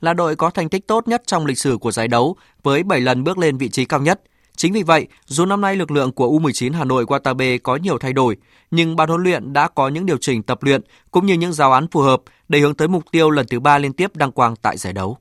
[0.00, 3.00] Là đội có thành tích tốt nhất trong lịch sử của giải đấu với 7
[3.00, 4.20] lần bước lên vị trí cao nhất.
[4.60, 7.98] Chính vì vậy, dù năm nay lực lượng của U19 Hà Nội Watabe có nhiều
[7.98, 8.36] thay đổi,
[8.70, 10.80] nhưng ban huấn luyện đã có những điều chỉnh tập luyện
[11.10, 13.78] cũng như những giáo án phù hợp để hướng tới mục tiêu lần thứ ba
[13.78, 15.16] liên tiếp đăng quang tại giải đấu.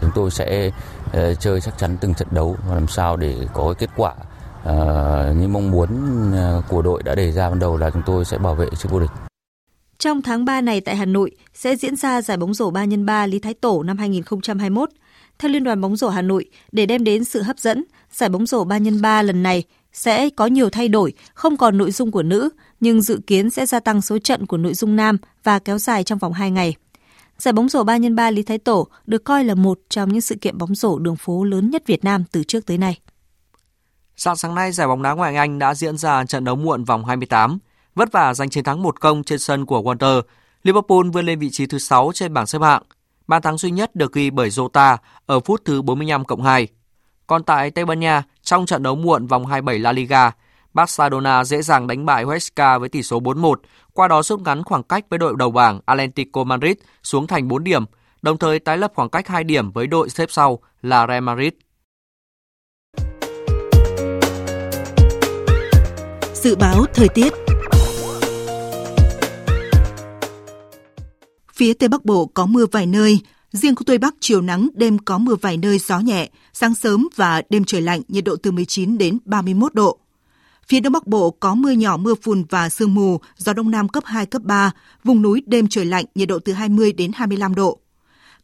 [0.00, 0.70] Chúng tôi sẽ
[1.06, 4.14] uh, chơi chắc chắn từng trận đấu và làm sao để có cái kết quả
[4.62, 5.88] uh, như mong muốn
[6.58, 8.92] uh, của đội đã đề ra ban đầu là chúng tôi sẽ bảo vệ chức
[8.92, 9.10] vô địch.
[9.98, 13.38] Trong tháng 3 này tại Hà Nội sẽ diễn ra giải bóng rổ 3x3 Lý
[13.38, 14.90] Thái Tổ năm 2021.
[15.38, 18.46] Theo Liên đoàn bóng rổ Hà Nội, để đem đến sự hấp dẫn, giải bóng
[18.46, 22.48] rổ 3x3 lần này sẽ có nhiều thay đổi, không còn nội dung của nữ,
[22.80, 26.04] nhưng dự kiến sẽ gia tăng số trận của nội dung nam và kéo dài
[26.04, 26.74] trong vòng 2 ngày.
[27.38, 30.58] Giải bóng rổ 3x3 Lý Thái Tổ được coi là một trong những sự kiện
[30.58, 32.98] bóng rổ đường phố lớn nhất Việt Nam từ trước tới nay.
[34.16, 36.84] Sáng sáng nay, giải bóng đá ngoại hạng Anh đã diễn ra trận đấu muộn
[36.84, 37.58] vòng 28.
[37.94, 40.22] Vất vả giành chiến thắng 1-0 trên sân của Walter,
[40.62, 42.82] Liverpool vươn lên vị trí thứ 6 trên bảng xếp hạng.
[43.26, 44.96] Bàn thắng duy nhất được ghi bởi Jota
[45.26, 46.68] ở phút thứ 45 cộng 2.
[47.26, 50.30] Còn tại Tây Ban Nha, trong trận đấu muộn vòng 27 La Liga,
[50.74, 53.54] Barcelona dễ dàng đánh bại Huesca với tỷ số 4-1,
[53.92, 57.64] qua đó rút ngắn khoảng cách với đội đầu bảng Atlético Madrid xuống thành 4
[57.64, 57.84] điểm,
[58.22, 61.52] đồng thời tái lập khoảng cách 2 điểm với đội xếp sau là Real Madrid.
[66.34, 67.32] Dự báo thời tiết
[71.62, 73.20] Phía Tây Bắc Bộ có mưa vài nơi,
[73.52, 77.08] riêng khu Tây Bắc chiều nắng, đêm có mưa vài nơi gió nhẹ, sáng sớm
[77.16, 79.98] và đêm trời lạnh, nhiệt độ từ 19 đến 31 độ.
[80.68, 83.88] Phía Đông Bắc Bộ có mưa nhỏ, mưa phùn và sương mù, gió Đông Nam
[83.88, 84.70] cấp 2, cấp 3.
[85.04, 87.78] Vùng núi đêm trời lạnh, nhiệt độ từ 20 đến 25 độ.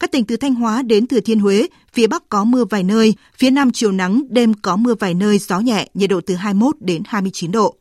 [0.01, 3.15] Các tỉnh từ Thanh Hóa đến Thừa Thiên Huế, phía Bắc có mưa vài nơi,
[3.39, 6.77] phía Nam chiều nắng, đêm có mưa vài nơi, gió nhẹ, nhiệt độ từ 21
[6.81, 7.75] đến 29 độ.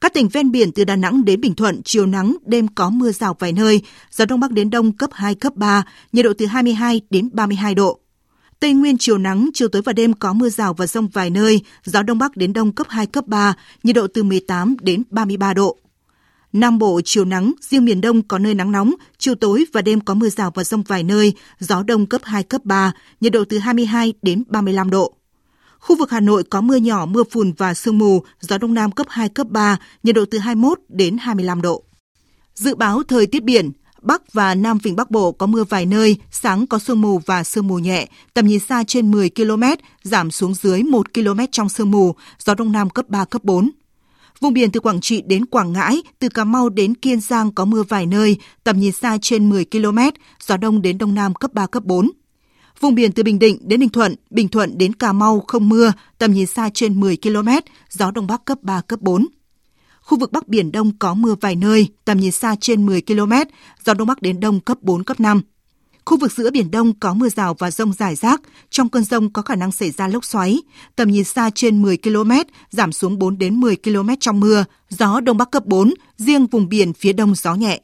[0.00, 3.12] Các tỉnh ven biển từ Đà Nẵng đến Bình Thuận, chiều nắng, đêm có mưa
[3.12, 3.80] rào vài nơi,
[4.10, 5.82] gió Đông Bắc đến Đông cấp 2, cấp 3,
[6.12, 8.00] nhiệt độ từ 22 đến 32 độ.
[8.60, 11.60] Tây Nguyên chiều nắng, chiều tối và đêm có mưa rào và rông vài nơi,
[11.84, 15.54] gió Đông Bắc đến Đông cấp 2, cấp 3, nhiệt độ từ 18 đến 33
[15.54, 15.76] độ.
[16.52, 20.00] Nam Bộ chiều nắng, riêng miền Đông có nơi nắng nóng, chiều tối và đêm
[20.00, 23.44] có mưa rào và rông vài nơi, gió Đông cấp 2, cấp 3, nhiệt độ
[23.44, 25.14] từ 22 đến 35 độ.
[25.80, 28.90] Khu vực Hà Nội có mưa nhỏ, mưa phùn và sương mù, gió Đông Nam
[28.90, 31.82] cấp 2, cấp 3, nhiệt độ từ 21 đến 25 độ.
[32.54, 33.70] Dự báo thời tiết biển,
[34.02, 37.44] Bắc và Nam Vịnh Bắc Bộ có mưa vài nơi, sáng có sương mù và
[37.44, 39.62] sương mù nhẹ, tầm nhìn xa trên 10 km,
[40.02, 43.70] giảm xuống dưới 1 km trong sương mù, gió Đông Nam cấp 3, cấp 4.
[44.40, 47.64] Vùng biển từ Quảng Trị đến Quảng Ngãi, từ Cà Mau đến Kiên Giang có
[47.64, 49.98] mưa vài nơi, tầm nhìn xa trên 10 km,
[50.46, 52.10] gió đông đến đông nam cấp 3, cấp 4.
[52.80, 55.92] Vùng biển từ Bình Định đến Ninh Thuận, Bình Thuận đến Cà Mau không mưa,
[56.18, 57.48] tầm nhìn xa trên 10 km,
[57.90, 59.26] gió đông bắc cấp 3, cấp 4.
[60.00, 63.32] Khu vực Bắc Biển Đông có mưa vài nơi, tầm nhìn xa trên 10 km,
[63.84, 65.42] gió đông bắc đến đông cấp 4, cấp 5.
[66.04, 69.32] Khu vực giữa Biển Đông có mưa rào và rông rải rác, trong cơn rông
[69.32, 70.58] có khả năng xảy ra lốc xoáy,
[70.96, 72.32] tầm nhìn xa trên 10 km,
[72.70, 76.68] giảm xuống 4 đến 10 km trong mưa, gió Đông Bắc cấp 4, riêng vùng
[76.68, 77.80] biển phía Đông gió nhẹ.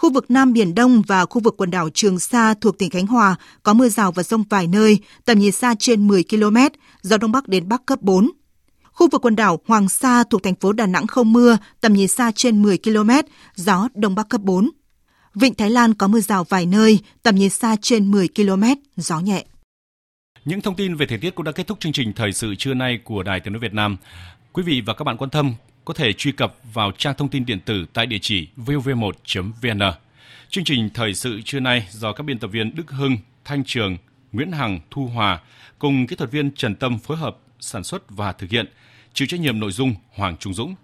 [0.00, 3.06] Khu vực Nam Biển Đông và khu vực quần đảo Trường Sa thuộc tỉnh Khánh
[3.06, 6.56] Hòa có mưa rào và rông vài nơi, tầm nhìn xa trên 10 km,
[7.02, 8.30] gió Đông Bắc đến Bắc cấp 4.
[8.92, 12.08] Khu vực quần đảo Hoàng Sa thuộc thành phố Đà Nẵng không mưa, tầm nhìn
[12.08, 13.10] xa trên 10 km,
[13.54, 14.70] gió Đông Bắc cấp 4.
[15.34, 18.64] Vịnh Thái Lan có mưa rào vài nơi, tầm nhìn xa trên 10 km,
[18.96, 19.44] gió nhẹ.
[20.44, 22.74] Những thông tin về thời tiết cũng đã kết thúc chương trình thời sự trưa
[22.74, 23.96] nay của Đài Tiếng nói Việt Nam.
[24.52, 27.46] Quý vị và các bạn quan tâm có thể truy cập vào trang thông tin
[27.46, 29.80] điện tử tại địa chỉ vov1.vn.
[30.48, 33.96] Chương trình thời sự trưa nay do các biên tập viên Đức Hưng, Thanh Trường,
[34.32, 35.40] Nguyễn Hằng, Thu Hòa
[35.78, 38.66] cùng kỹ thuật viên Trần Tâm phối hợp sản xuất và thực hiện.
[39.12, 40.74] Chịu trách nhiệm nội dung Hoàng Trung Dũng.